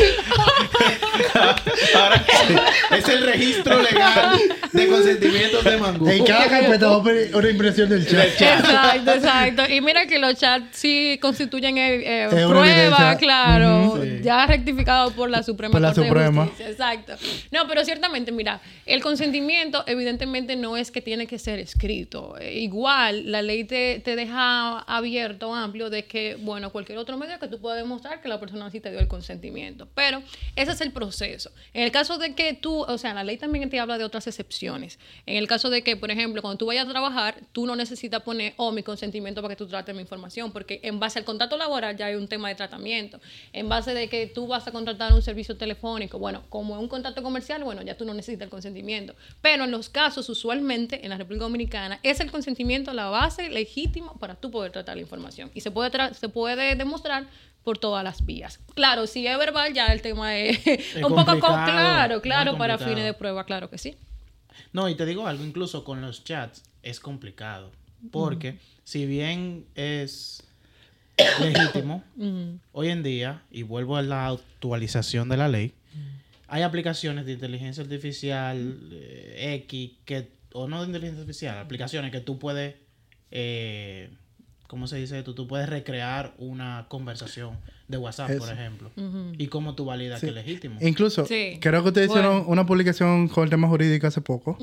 [1.97, 2.55] ahora sí.
[2.97, 4.39] Es el registro legal
[4.73, 6.09] de consentimientos de Mangú.
[6.09, 8.25] En cada carpeta a una impresión del chat.
[8.41, 9.63] Exacto, exacto.
[9.69, 13.99] Y mira que los chats sí constituyen eh, eh, prueba, claro.
[14.03, 14.21] Sí.
[14.23, 16.43] ya rectificado por la Suprema Por la Corte Suprema.
[16.43, 16.71] de Justicia.
[16.71, 17.15] Exacto.
[17.51, 22.37] No, pero ciertamente, mira, el consentimiento evidentemente no es que tiene que ser escrito.
[22.41, 27.39] Eh, igual, la ley te, te deja abierto, amplio, de que, bueno, cualquier otro medio
[27.39, 29.89] que tú puedas demostrar que la persona sí te dio el consentimiento.
[29.95, 30.23] Pero
[30.57, 31.51] ese es el proceso.
[31.73, 34.27] En el caso de que tú, o sea, la ley también te habla de otras
[34.27, 34.99] excepciones.
[35.27, 38.23] En el caso de que, por ejemplo, cuando tú vayas a trabajar, tú no necesitas
[38.23, 41.57] poner, oh, mi consentimiento para que tú trates mi información, porque en base al contrato
[41.57, 43.21] laboral ya hay un tema de tratamiento.
[43.53, 46.89] En base de que tú vas a contratar un servicio telefónico, bueno, como es un
[46.89, 49.15] contrato comercial, bueno, ya tú no necesitas el consentimiento.
[49.41, 54.13] Pero en los casos, usualmente, en la República Dominicana, es el consentimiento la base legítima
[54.15, 55.51] para tú poder tratar la información.
[55.55, 57.27] Y se puede, tra- se puede demostrar
[57.63, 58.59] por todas las vías.
[58.75, 60.59] Claro, si es verbal, ya el tema es,
[60.97, 63.97] un poco claro, claro, para fines de prueba, claro que sí.
[64.73, 67.71] No, y te digo algo, incluso con los chats es complicado.
[68.11, 70.43] Porque si bien es
[71.41, 72.03] legítimo,
[72.73, 75.73] hoy en día, y vuelvo a la actualización de la ley,
[76.49, 82.21] hay aplicaciones de inteligencia artificial eh, X, que, o no de inteligencia artificial, aplicaciones que
[82.21, 82.75] tú puedes,
[83.31, 84.11] eh,
[84.67, 85.35] ¿cómo se dice esto?
[85.35, 88.91] Tú puedes recrear una conversación de WhatsApp, por ejemplo.
[89.39, 90.79] Y cómo tú validas que es legítimo.
[90.81, 91.59] Incluso, Sí.
[91.61, 92.29] creo que ustedes Bueno.
[92.31, 94.57] hicieron una publicación con el tema jurídico hace poco,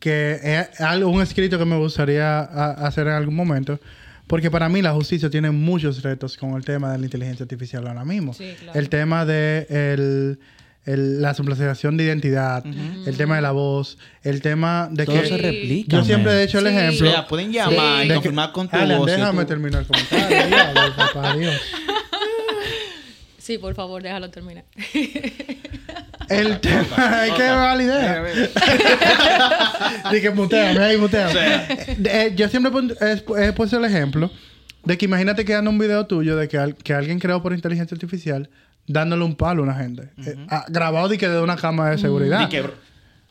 [0.00, 3.78] que es algo, un escrito que me gustaría a- hacer en algún momento,
[4.26, 7.86] porque para mí la justicia tiene muchos retos con el tema de la inteligencia artificial
[7.86, 8.32] ahora mismo.
[8.34, 8.78] Sí, claro.
[8.78, 10.38] El tema de el-
[10.86, 15.28] el- la suplantación de identidad, el tema de la voz, el tema de Todo que...
[15.28, 15.96] se replica.
[15.98, 16.70] Yo siempre he hecho el Sí.
[16.74, 17.10] O ejemplo...
[17.10, 17.78] sea, pueden llamar Sí.
[17.78, 19.06] y de que- confirmar con tu Alan, voz.
[19.06, 20.46] déjame tú- terminar el comentario.
[20.46, 21.54] diablo, papá Dios.
[23.38, 24.64] Sí, por favor, déjalo terminar.
[26.28, 28.24] El tema es que me va la idea.
[30.10, 31.32] Dije, muteame, ahí muteame.
[32.04, 34.30] Eh, yo siempre he, he puesto el ejemplo
[34.84, 37.52] de que imagínate que anda un video tuyo de que, al- que alguien creó por
[37.52, 38.48] inteligencia artificial
[38.86, 40.10] dándole un palo a una gente.
[40.24, 42.40] Eh, ah, grabado y que de una cámara de seguridad.
[42.42, 42.64] Y que,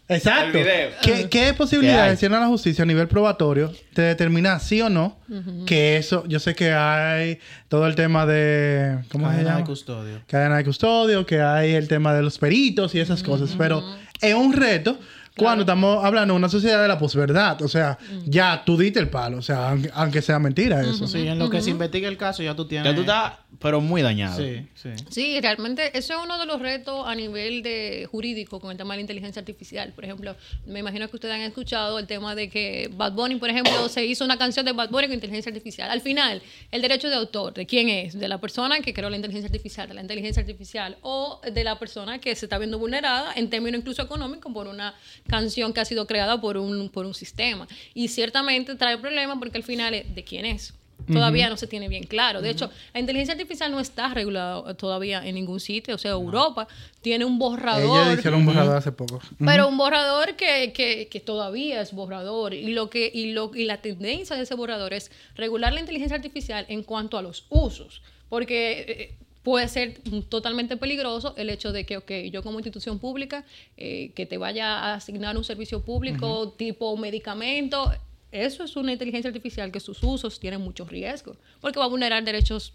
[0.07, 0.59] Exacto.
[0.59, 5.17] ¿Qué, qué ¿Qué posibilidades tiene la justicia a nivel probatorio de determinar sí o no
[5.65, 7.39] que eso, yo sé que hay
[7.69, 9.65] todo el tema de, ¿cómo se Cadena de llama?
[9.65, 10.21] custodio.
[10.27, 13.83] cadena de custodio, que hay el tema de los peritos y esas cosas, pero
[14.21, 14.99] es un reto
[15.37, 19.09] cuando estamos hablando de una sociedad de la posverdad, o sea, ya tú diste el
[19.09, 21.07] palo, o sea, aunque, aunque sea mentira eso.
[21.07, 22.89] Sí, en lo que se investiga el caso ya tú tienes...
[22.89, 24.37] ya tú estás, pero muy dañado.
[24.37, 24.89] Sí, sí.
[25.09, 28.93] Sí, realmente eso es uno de los retos a nivel de jurídico con el tema
[28.93, 29.91] de la inteligencia artificial.
[29.93, 33.49] Por ejemplo, me imagino que ustedes han escuchado el tema de que Bad Bunny, por
[33.49, 35.89] ejemplo, se hizo una canción de Bad Bunny con inteligencia artificial.
[35.89, 38.17] Al final, el derecho de autor, ¿de quién es?
[38.17, 41.77] ¿De la persona que creó la inteligencia artificial, de la inteligencia artificial o de la
[41.77, 44.93] persona que se está viendo vulnerada en términos incluso económicos por una
[45.27, 47.67] canción que ha sido creada por un, por un sistema?
[47.93, 50.73] Y ciertamente trae problemas porque al final es de quién es.
[51.11, 52.41] Todavía no se tiene bien claro.
[52.41, 55.95] De hecho, la inteligencia artificial no está regulada todavía en ningún sitio.
[55.95, 56.67] O sea, Europa
[57.01, 58.07] tiene un borrador.
[58.07, 59.19] Ellos hicieron un borrador hace poco.
[59.43, 62.53] Pero un borrador que, que, que todavía es borrador.
[62.55, 66.15] Y lo que, y lo, y la tendencia de ese borrador es regular la inteligencia
[66.15, 68.01] artificial en cuanto a los usos.
[68.27, 73.45] Porque eh, puede ser totalmente peligroso el hecho de que, ok, yo como institución pública,
[73.77, 77.91] eh, que te vaya a asignar un servicio público tipo medicamento.
[78.31, 82.25] Eso es una inteligencia artificial que sus usos tienen muchos riesgos, porque va a vulnerar
[82.25, 82.73] derechos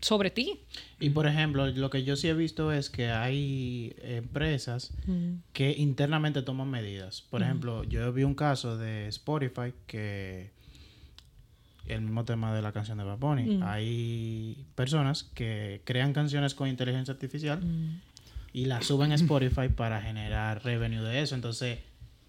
[0.00, 0.60] sobre ti.
[1.00, 4.92] Y por ejemplo, lo que yo sí he visto es que hay empresas
[5.52, 7.22] que internamente toman medidas.
[7.22, 10.52] Por ejemplo, yo vi un caso de Spotify que
[11.86, 13.60] el mismo tema de la canción de Bad Bunny.
[13.64, 17.60] Hay personas que crean canciones con inteligencia artificial
[18.52, 21.34] y las suben a Spotify para generar revenue de eso.
[21.34, 21.78] Entonces,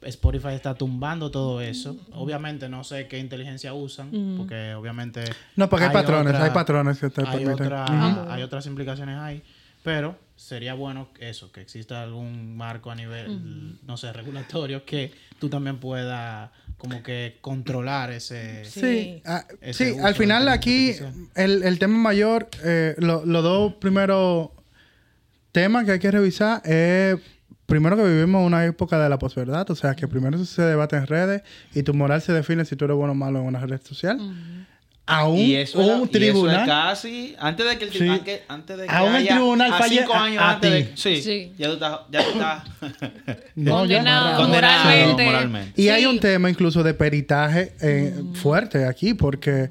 [0.01, 1.95] Spotify está tumbando todo eso.
[2.12, 5.24] Obviamente no sé qué inteligencia usan, porque obviamente...
[5.56, 9.41] No, porque hay, patrones, otra- hay patrones que te hay, otra- hay otras implicaciones ahí,
[9.84, 15.48] pero sería bueno eso, que exista algún marco a nivel, no sé, regulatorio, que tú
[15.50, 18.66] también puedas como que controlar ese...
[18.66, 18.80] Sí.
[18.82, 20.96] Sí, ah, Ese sí, uso al final aquí
[21.36, 24.50] el, el tema mayor, eh, lo- los dos primeros
[25.52, 27.18] temas que hay que revisar es
[27.66, 31.08] primero que vivimos una época de la posverdad, o sea que primero se debate en
[31.08, 33.82] redes y tu moral se define si tú eres bueno o malo en una red
[33.82, 34.18] social.
[35.06, 36.66] A un, y eso, era- un y eso tribunal.
[36.66, 38.08] casi antes de que el Sí.
[38.08, 40.72] antes, antes de que Aún el haya- tribunal a falle cinco a- años a antes
[40.72, 41.54] de sí, Sí.
[41.58, 42.64] ya tú estás ya tú estás
[43.56, 45.26] No, Condenado no, Condenado moralmente.
[45.26, 45.82] moralmente.
[45.82, 49.70] Y hay un tema incluso de peritaje eh, fuerte aquí, porque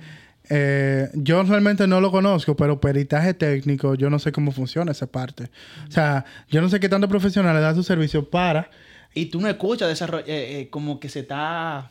[0.51, 5.07] eh, yo realmente no lo conozco, pero peritaje técnico, yo no sé cómo funciona esa
[5.07, 5.45] parte.
[5.89, 8.69] O sea, yo no sé qué tanto profesionales dan su servicio para.
[9.15, 11.91] y tú no escuchas desarrollo eh, eh, como que se está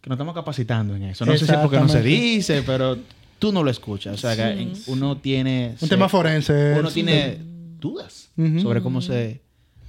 [0.00, 2.98] que nos estamos capacitando en eso no sé si es porque no se dice pero
[3.38, 6.76] tú no lo escuchas o sea que uno tiene Un tema forense.
[6.78, 7.38] uno tiene
[7.80, 8.30] dudas
[8.60, 9.40] sobre cómo se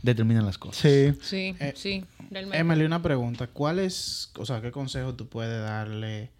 [0.03, 1.14] determinan las cosas Sí.
[1.22, 2.57] Sí, Eh, sí, realmente.
[2.57, 3.45] Emily, una pregunta.
[3.47, 6.32] ¿Cuál es, o sea, qué consejo tú puedes darle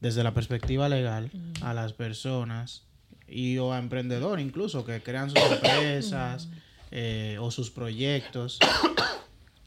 [0.00, 1.30] desde la perspectiva legal
[1.62, 2.82] a las personas
[3.28, 6.48] y o a emprendedores incluso que crean sus empresas
[6.90, 8.58] eh, o sus proyectos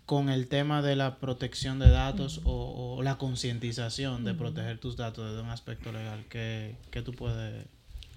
[0.05, 4.97] con el tema de la protección de datos o, o la concientización de proteger tus
[4.97, 6.25] datos desde un aspecto legal?
[6.29, 7.65] ¿Qué, qué tú puedes...?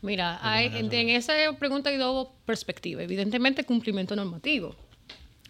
[0.03, 3.03] Mira, hay, en, en esa pregunta hay dos perspectivas.
[3.05, 4.77] Evidentemente, cumplimiento normativo.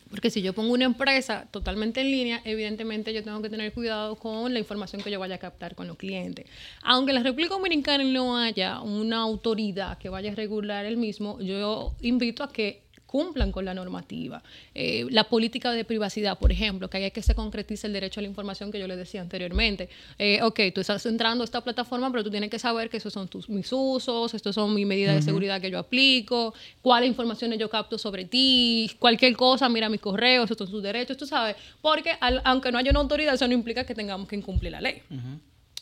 [0.08, 4.14] Porque si yo pongo una empresa totalmente en línea, evidentemente yo tengo que tener cuidado
[4.14, 6.46] con la información que yo vaya a captar con los clientes.
[6.82, 11.40] Aunque en la República Dominicana no haya una autoridad que vaya a regular el mismo,
[11.40, 14.42] yo invito a que cumplan con la normativa.
[14.74, 18.22] Eh, la política de privacidad, por ejemplo, que hay que se concretice el derecho a
[18.22, 19.88] la información que yo le decía anteriormente.
[20.18, 23.12] Eh, ok, tú estás entrando a esta plataforma, pero tú tienes que saber que esos
[23.12, 26.52] son tus, mis usos, estos son mis medidas de seguridad que yo aplico,
[26.82, 31.16] cuáles informaciones yo capto sobre ti, cualquier cosa, mira mis correos, estos son tus derechos,
[31.16, 31.56] tú sabes.
[31.80, 34.80] Porque al- aunque no haya una autoridad, eso no implica que tengamos que incumplir la
[34.80, 35.02] ley.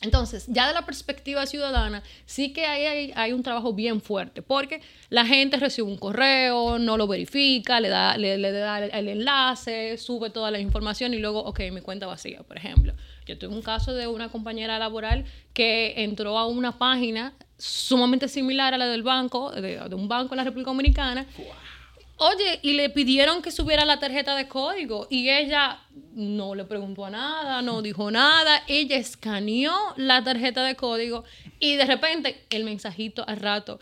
[0.05, 5.25] Entonces, ya de la perspectiva ciudadana, sí que hay, un trabajo bien fuerte, porque la
[5.25, 10.29] gente recibe un correo, no lo verifica, le da, le, da el, el enlace, sube
[10.29, 12.93] toda la información y luego, ok, mi cuenta vacía, por ejemplo.
[13.25, 15.25] Yo tuve un caso de una compañera laboral
[15.55, 20.35] que entró a una página sumamente similar a la del banco, de, de un banco
[20.35, 21.27] en la República Dominicana,
[22.17, 25.81] Oye, y le pidieron que subiera la tarjeta de código y ella
[26.15, 31.25] no le preguntó a nada, no dijo nada, ella escaneó la tarjeta de código
[31.59, 33.81] y de repente el mensajito al rato,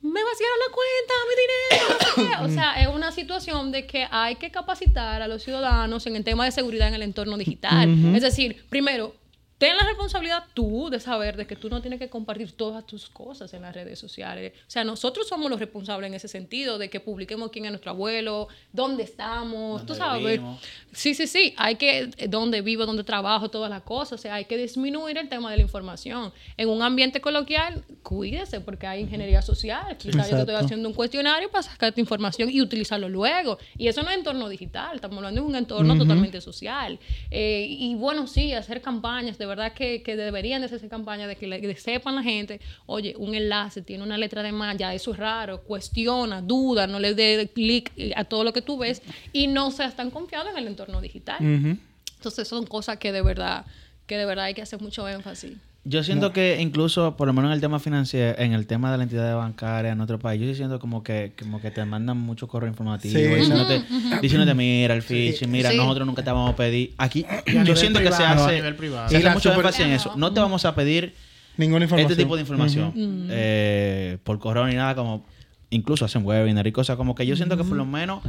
[0.00, 1.98] me vaciaron la cuenta, mi dinero.
[2.00, 2.44] no sé qué".
[2.44, 6.24] O sea, es una situación de que hay que capacitar a los ciudadanos en el
[6.24, 8.14] tema de seguridad en el entorno digital.
[8.14, 9.14] Es decir, primero,
[9.58, 13.08] Ten la responsabilidad tú de saber de que tú no tienes que compartir todas tus
[13.08, 14.52] cosas en las redes sociales.
[14.66, 17.92] O sea, nosotros somos los responsables en ese sentido de que publiquemos quién es nuestro
[17.92, 20.22] abuelo, dónde estamos, tú sabes.
[20.22, 20.60] vivimos.
[20.92, 21.54] Sí, sí, sí.
[21.56, 24.20] Hay que, eh, dónde vivo, dónde trabajo, todas las cosas.
[24.20, 26.34] O sea, hay que disminuir el tema de la información.
[26.58, 29.96] En un ambiente coloquial, cuídese porque hay ingeniería social.
[29.96, 33.56] Quizás yo te estoy haciendo un cuestionario para sacar tu información y utilizarlo luego.
[33.78, 36.98] Y eso no es entorno digital, estamos hablando de un entorno totalmente social.
[37.30, 41.36] Eh, y bueno, sí, hacer campañas, de verdad que, que deberían de hacerse campañas de
[41.36, 44.94] que le de sepan la gente, oye, un enlace tiene una letra de más, ya
[44.94, 49.02] eso es raro, cuestiona, duda, no le dé clic a todo lo que tú ves
[49.32, 51.38] y no seas tan confiado en el entorno digital.
[51.40, 53.66] Entonces son cosas que de verdad,
[54.06, 55.52] que de verdad hay que hacer mucho énfasis.
[55.88, 58.96] Yo siento que incluso, por lo menos en el tema financiero, en el tema de
[58.98, 62.16] la entidad bancaria en otro país, yo sí siento como que, como que te mandan
[62.16, 63.24] mucho correo informativo Sí.
[63.24, 63.84] diciéndote,
[64.20, 65.76] diciéndote, mira, el phishing, mira, Sí.
[65.76, 66.92] nosotros nunca te vamos a pedir.
[66.98, 67.24] Aquí,
[67.64, 69.08] yo siento que se privado, a hace, nivel privado.
[69.08, 70.12] se Y hace la mucho super- énfasis en eso.
[70.16, 71.14] No te vamos a pedir
[71.56, 72.10] Ninguna información.
[72.10, 72.92] este tipo de información
[73.30, 75.24] eh, por correo ni nada, como
[75.70, 78.22] incluso hacen webinar y cosas como que yo siento que por lo menos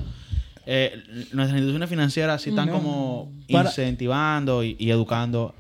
[0.68, 1.01] eh,
[1.34, 5.55] nuestras instituciones financieras sí están como Para- incentivando y, y educando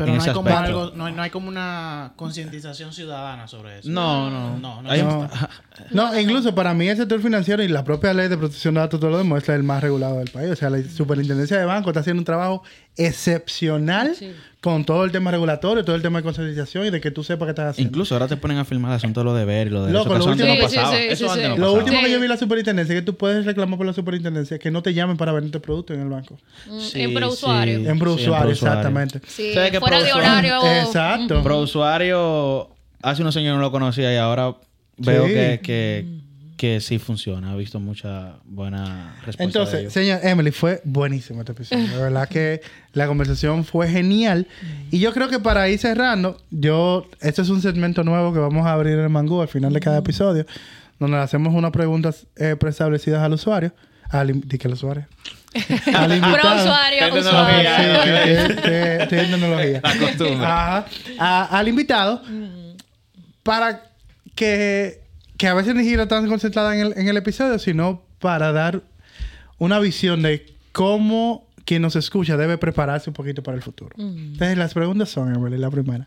[0.00, 3.90] Pero no hay, como algo, no, hay, no hay como una concientización ciudadana sobre eso.
[3.90, 4.58] No, no.
[4.58, 5.02] No, no Hay-
[5.92, 8.80] No, no, incluso para mí el sector financiero y la propia ley de protección de
[8.80, 10.50] datos todo lo demuestra el más regulado del país.
[10.50, 12.62] O sea, la superintendencia de banco está haciendo un trabajo
[13.06, 14.32] excepcional Sí.
[14.60, 17.46] con todo el tema regulatorio, todo el tema de concientización y de que tú sepas
[17.46, 17.88] qué estás haciendo.
[17.90, 19.92] Incluso ahora te ponen a filmar el asunto de lo de ver y lo de
[19.92, 20.18] Loco, eso.
[20.18, 20.96] que lo último- no Sí, sí, pasaba.
[20.96, 21.48] sí, Eso sí, antes sí.
[21.48, 23.86] no Lo último que yo vi en la superintendencia es que tú puedes reclamar por
[23.86, 26.38] la superintendencia que no te llamen para venderte productos en el banco.
[26.66, 27.78] Mm, Sí, en prousuario.
[27.80, 27.86] sí.
[27.88, 28.78] En pro Sí, usuario, pro usuario.
[28.80, 29.20] exactamente.
[29.26, 30.58] Sí, ¿Sabes qué fuera de prousuario?
[30.60, 30.80] horario.
[30.86, 31.42] Exacto.
[31.42, 32.68] Pro usuario,
[33.02, 34.54] hace unos años no lo conocía y ahora
[34.98, 35.32] veo Sí.
[35.32, 36.06] que, que,
[36.60, 37.54] que sí funciona.
[37.54, 39.42] He visto mucha buena respuesta.
[39.42, 41.88] de Entonces, señor Emily, fue buenísimo este episodio.
[41.88, 42.60] De verdad que
[42.92, 44.46] la conversación fue genial.
[44.90, 48.66] Y yo creo que para ir cerrando, yo, esto es un segmento nuevo que vamos
[48.66, 50.44] a abrir en el Mangú al final de cada episodio,
[50.98, 53.72] donde le hacemos unas preguntas eh, preestablecidas al usuario.
[54.10, 55.06] Al, que al usuario.
[55.94, 56.34] al invitado.
[56.40, 57.76] Pro usuario, Tecnología.
[57.80, 58.46] usuario.
[58.48, 59.80] Sí, que- estoy en tecnología.
[59.82, 60.46] La costumbre.
[60.46, 60.86] Ajá.
[61.18, 62.20] A- al invitado
[63.42, 63.82] para
[64.34, 64.99] que,
[65.40, 68.82] que a veces ni siquiera tan concentrada en el, en el episodio, sino para dar
[69.56, 73.88] una visión de cómo quien nos escucha debe prepararse un poquito para el futuro.
[73.96, 76.06] Entonces, las preguntas son, Emily, la primera.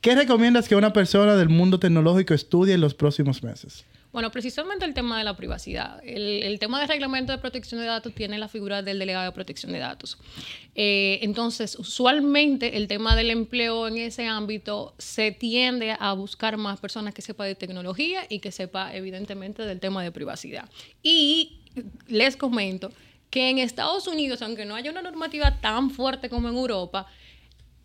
[0.00, 3.84] ¿Qué recomiendas que una persona del mundo tecnológico estudie en los próximos meses?
[4.12, 6.00] Bueno, precisamente el tema de la privacidad.
[6.04, 9.72] El, tema del reglamento de protección de datos tiene la figura del delegado de protección
[9.72, 10.18] de datos.
[10.74, 16.80] Eh, entonces, usualmente el tema del empleo en ese ámbito se tiende a buscar más
[16.80, 20.68] personas que sepan de tecnología y que sepa evidentemente del tema de privacidad.
[21.04, 21.60] Y
[22.08, 22.90] les comento
[23.30, 27.06] que en Estados Unidos, aunque no haya una normativa tan fuerte como en Europa,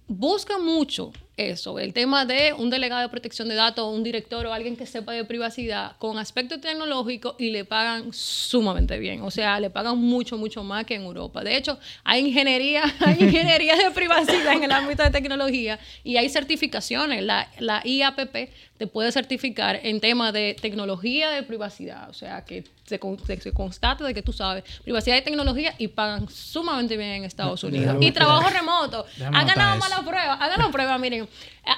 [0.08, 4.54] busca mucho eso, el tema de un delegado de protección de datos, un director o
[4.54, 9.22] alguien que sepa de privacidad con aspecto tecnológico y le pagan sumamente bien.
[9.22, 11.44] O sea, le pagan mucho, mucho más que en Europa.
[11.44, 16.30] De hecho, hay ingeniería, hay ingeniería de privacidad en el ámbito de tecnología y hay
[16.30, 17.22] certificaciones.
[17.22, 22.10] La, la IAPP te puede certificar en tema de tecnología de privacidad.
[22.10, 25.88] O sea, que se, se, se constata de que tú sabes privacidad y tecnología y
[25.88, 27.96] pagan sumamente bien en Estados Unidos.
[28.02, 29.06] Y trabajo remoto.
[29.34, 30.34] Hagan nada más la prueba.
[30.34, 31.28] Hagan la prueba, miren.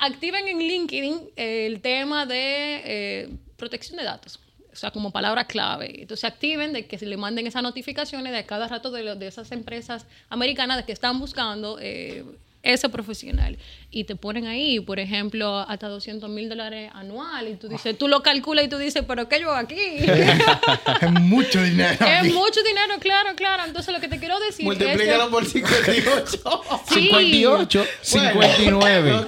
[0.02, 4.40] Activen en LinkedIn el tema de eh, protección de datos.
[4.74, 6.02] O sea, como palabra clave.
[6.02, 9.52] Entonces activen de que se le manden esas notificaciones de cada rato de, de esas
[9.52, 12.24] empresas americanas de que están buscando eh,
[12.62, 13.58] ese profesional.
[13.90, 17.48] Y te ponen ahí, por ejemplo, hasta 200 mil dólares anual.
[17.48, 19.78] Y tú dices, tú lo calculas y tú dices, ¿pero qué yo aquí?
[21.02, 22.06] es mucho dinero.
[22.06, 23.64] es mucho dinero, claro, claro.
[23.66, 25.32] Entonces lo que te quiero decir Multiplícalo es que...
[25.32, 26.42] por 58.
[26.86, 27.00] Sí.
[27.00, 29.26] 58, 59.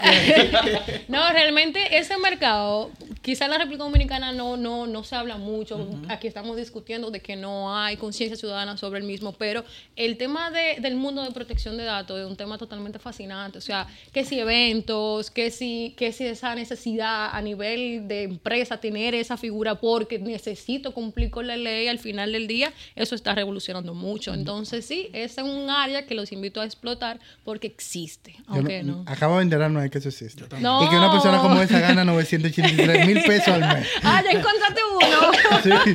[1.08, 2.92] no, realmente ese mercado,
[3.22, 5.88] quizá en la República Dominicana no, no, no se habla mucho.
[6.10, 9.64] Aquí estamos discutiendo de que no hay conciencia ciudadana sobre el mismo, pero
[9.96, 13.58] el tema de, del mundo de protección de datos es un tema totalmente fascinante.
[13.58, 18.78] O sea, que si eventos, que si, que si esa necesidad a nivel de empresa
[18.80, 23.36] tener esa figura porque necesito cumplir con la ley al final del día, eso está
[23.36, 24.34] revolucionando mucho.
[24.34, 29.04] Entonces sí, ese es un área que los invito a explotar porque existe, aunque no-
[29.04, 29.04] no.
[29.08, 30.46] Acabo de enterarme de que eso existe.
[30.60, 30.84] No.
[30.86, 33.88] Y que una persona como esa gana 983 mil pesos al mes.
[34.04, 35.32] Ah, ya encontraste uno.
[35.64, 35.94] Sí.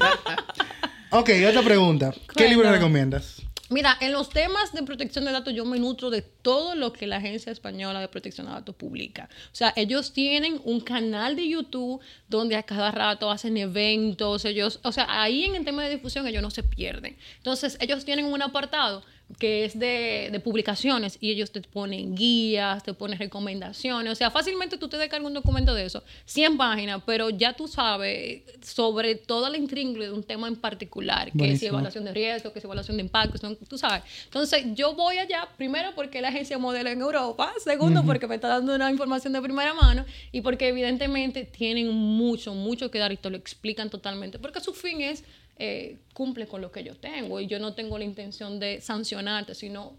[1.11, 2.13] Ok, otra pregunta.
[2.37, 2.77] ¿Qué libro Cuéntame.
[2.77, 3.43] recomiendas?
[3.71, 7.07] Mira, en los temas de protección de datos yo me nutro de todo lo que
[7.07, 9.31] la Agencia Española de Protección de Datos publica.
[9.53, 14.81] O sea, ellos tienen un canal de YouTube donde a cada rato hacen eventos, ellos,
[14.83, 17.17] o sea, ahí en el tema de difusión ellos no se pierden.
[17.39, 19.03] Entonces, ellos tienen un apartado
[19.39, 24.13] que es de, de publicaciones y ellos te ponen guías, te ponen recomendaciones.
[24.13, 27.67] O sea, fácilmente tú te descargas un documento de eso, 100 páginas, pero ya tú
[27.67, 31.71] sabes sobre toda la intríngulis de un tema en particular, que es Buenísimo.
[31.71, 33.55] evaluación de riesgo, que es evaluación de impactos, ¿no?
[33.57, 34.05] tú sabes.
[34.25, 38.49] Entonces, yo voy allá, primero porque la agencia modela en Europa, segundo porque me está
[38.49, 43.17] dando una información de primera mano y porque evidentemente tienen mucho, mucho que dar y
[43.17, 45.25] te lo explican totalmente, porque su fin es
[45.59, 49.55] eh, cumple con lo que yo tengo y yo no tengo la intención de sancionarte,
[49.55, 49.97] sino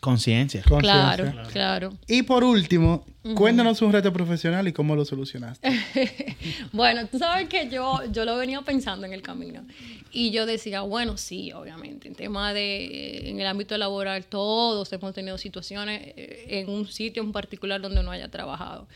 [0.00, 0.62] Conciencia.
[0.62, 1.16] Conciencia.
[1.16, 1.98] claro, claro.
[2.06, 3.04] Y por último,
[3.34, 5.68] cuéntanos un reto profesional y cómo lo solucionaste.
[6.72, 9.66] Bueno, tú sabes que yo, yo lo venía pensando en el camino.
[10.12, 15.14] Y yo decía, bueno, sí, obviamente, en tema de, en el ámbito laboral, todos hemos
[15.14, 18.86] tenido situaciones eh, en un sitio en particular donde no haya trabajado.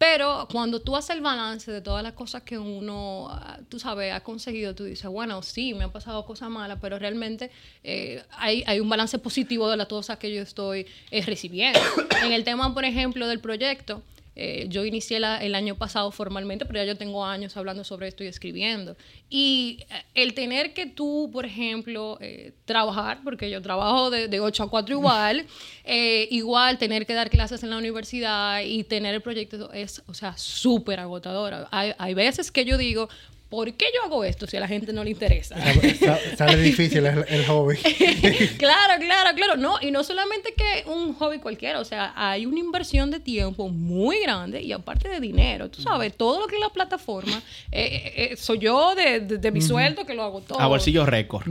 [0.00, 4.14] Pero cuando tú haces el balance de todas las cosas que uno, ah, tú sabes,
[4.14, 7.50] ha conseguido, tú dices, bueno, sí, me han pasado cosas malas, pero realmente
[7.84, 11.78] eh, hay, hay un balance positivo de las cosas que yo estoy eh, recibiendo.
[12.24, 14.02] en el tema, por ejemplo, del proyecto,
[14.42, 18.08] eh, yo inicié la- el año pasado formalmente, pero ya yo tengo años hablando sobre
[18.08, 18.96] esto y escribiendo.
[19.28, 24.40] Y eh, el tener que tú, por ejemplo, eh, trabajar, porque yo trabajo de, de
[24.40, 25.44] 8 a 4 igual,
[25.84, 30.14] eh, igual tener que dar clases en la universidad y tener el proyecto es, o
[30.14, 31.68] sea, súper agotadora.
[31.70, 33.08] Hay, hay veces que yo digo,
[33.50, 35.56] ¿por qué yo hago esto si a la gente no le interesa?
[35.98, 37.76] Sa- Sale difícil el, el hobby.
[38.58, 39.56] claro, claro, claro.
[39.56, 43.68] No, y no solamente que un hobby cualquiera, o sea, hay una inversión de tiempo
[43.68, 45.68] muy grande y aparte de dinero.
[45.68, 47.42] Tú sabes, todo lo que es la plataforma,
[47.72, 50.60] eh, eh, eh, soy yo de, de- de mi sueldo que lo hago todo.
[50.60, 51.46] A bolsillo récord.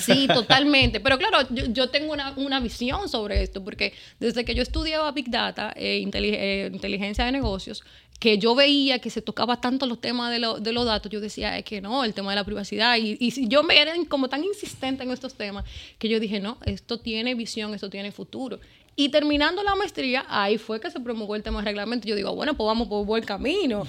[0.00, 1.00] Sí, totalmente.
[1.00, 5.10] Pero claro, yo, yo tengo una, una visión sobre esto, porque desde que yo estudiaba
[5.12, 7.84] Big Data, inteli- eh, inteligencia de negocios,
[8.18, 11.20] que yo veía que se tocaba tanto los temas de, lo- de los datos, yo
[11.20, 12.96] decía, es que no, el tema de la privacidad.
[12.96, 15.64] Y, y yo me era como tan insistente en estos temas,
[15.98, 18.58] que yo dije, no, esto tiene visión, esto tiene futuro.
[18.98, 22.08] Y terminando la maestría, ahí fue que se promulgó el tema del reglamento.
[22.08, 23.86] Yo digo, bueno, pues vamos por buen camino.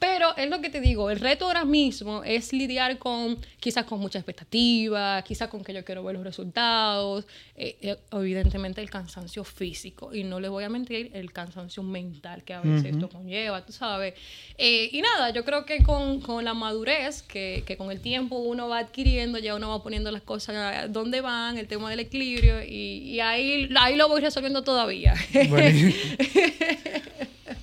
[0.00, 4.00] Pero es lo que te digo, el reto ahora mismo es lidiar con, quizás con
[4.00, 9.44] mucha expectativa, quizás con que yo quiero ver los resultados, eh, eh, evidentemente el cansancio
[9.44, 13.64] físico, y no les voy a mentir, el cansancio mental que a veces esto conlleva,
[13.64, 14.14] tú sabes.
[14.58, 18.38] Eh, y nada, yo creo que con, con la madurez que, que con el tiempo
[18.38, 22.64] uno va adquiriendo, ya uno va poniendo las cosas donde van, el tema del equilibrio,
[22.64, 25.14] y, y ahí, ahí lo voy resolviendo todavía.
[25.48, 25.94] Buenísimo.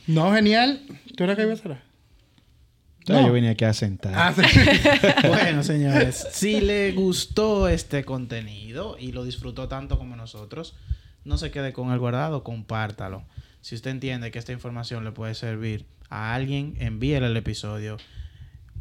[0.08, 0.80] No, genial.
[1.18, 1.78] ¿Tú eras que iba a hacer?
[3.10, 3.28] No.
[3.28, 4.14] Yo venía aquí a sentar.
[4.16, 4.42] Ah, sí.
[5.28, 10.76] bueno, señores, si le gustó este contenido y lo disfrutó tanto como nosotros,
[11.26, 13.26] no se quede con el guardado, compártalo.
[13.62, 17.98] Si usted entiende que esta información le puede servir a alguien, envíele el episodio.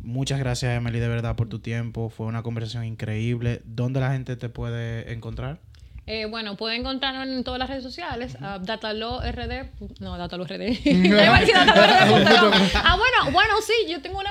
[0.01, 2.09] Muchas gracias, Emily, de verdad, por tu tiempo.
[2.09, 3.63] Fue una conversación increíble.
[3.65, 5.61] ¿Dónde la gente te puede encontrar?
[6.09, 8.37] Eh, bueno, pueden encontrarnos en todas las redes sociales.
[8.41, 9.71] Uh, DataloRD.
[9.99, 10.79] No, DataloRD.
[12.75, 13.73] ah, bueno, bueno, sí.
[13.89, 14.31] Yo tengo una.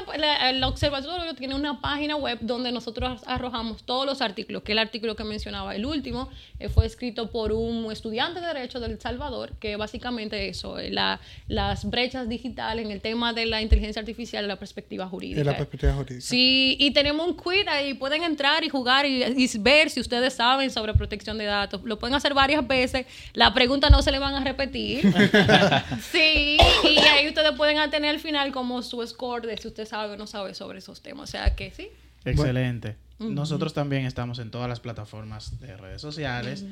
[0.50, 4.64] el observatorio tiene una página web donde nosotros arrojamos todos los artículos.
[4.64, 6.30] Que el artículo que mencionaba, el último,
[6.60, 9.52] eh, fue escrito por un estudiante de Derecho del Salvador.
[9.60, 11.20] Que básicamente eso, eh, la,
[11.50, 15.40] las brechas digitales en el tema de la inteligencia artificial la perspectiva jurídica.
[15.40, 16.22] De la perspectiva jurídica.
[16.22, 17.96] Sí, y tenemos un quiz ahí.
[17.96, 22.00] Pueden entrar y jugar y, y ver si ustedes saben sobre protección de datos lo
[22.00, 23.06] pueden hacer varias veces.
[23.34, 25.02] La pregunta no se le van a repetir.
[26.12, 30.14] sí, y ahí ustedes pueden tener al final como su score de si usted sabe
[30.14, 31.30] o no sabe sobre esos temas.
[31.30, 31.90] O sea que sí.
[32.24, 32.96] Excelente.
[33.20, 36.66] Nosotros también estamos en todas las plataformas de redes sociales.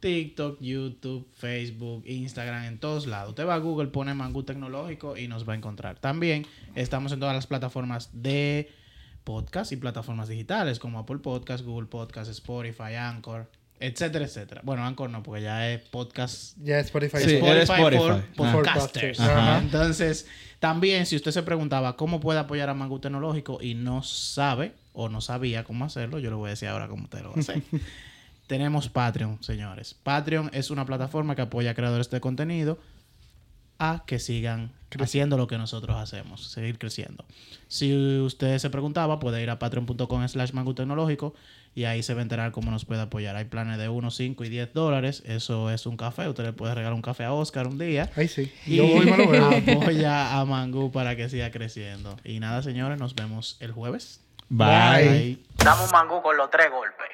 [0.00, 3.30] TikTok, YouTube, Facebook, Instagram, en todos lados.
[3.30, 5.98] Usted va a Google, pone Mangú Tecnológico y nos va a encontrar.
[5.98, 6.46] También
[6.76, 8.70] estamos en todas las plataformas de
[9.24, 13.50] podcast y plataformas digitales como Apple Podcast, Google Podcast, Spotify, Anchor,
[13.80, 14.60] etcétera, etcétera.
[14.64, 16.56] Bueno, Anchor no, porque ya es podcast.
[16.58, 17.18] Ya es Spotify.
[17.18, 18.22] Sí, Spotify, Spotify.
[18.34, 19.20] for podcasters.
[19.20, 19.58] Ajá.
[19.58, 20.26] Entonces,
[20.58, 25.08] también si usted se preguntaba cómo puede apoyar a Mango Tecnológico y no sabe o
[25.08, 27.40] no sabía cómo hacerlo, yo le voy a decir ahora cómo usted lo va a
[27.40, 27.62] hacer.
[28.48, 29.94] Tenemos Patreon, señores.
[30.02, 32.78] Patreon es una plataforma que apoya a creadores de contenido
[33.78, 37.24] a que sigan haciendo lo que nosotros hacemos, seguir creciendo.
[37.68, 41.34] Si usted se preguntaba, puede ir a patreon.com slash mango tecnológico
[41.74, 43.36] y ahí se va a enterar cómo nos puede apoyar.
[43.36, 45.22] Hay planes de 1, 5 y 10 dólares.
[45.26, 46.28] Eso es un café.
[46.28, 48.10] Usted le puede regalar un café a Oscar un día.
[48.16, 48.52] Ahí sí.
[48.66, 49.50] Y Yo voy me lo veo.
[49.80, 52.16] apoya a Mango para que siga creciendo.
[52.24, 54.24] Y nada, señores, nos vemos el jueves.
[54.48, 55.38] Bye.
[55.60, 57.06] Un mangú con los tres golpes.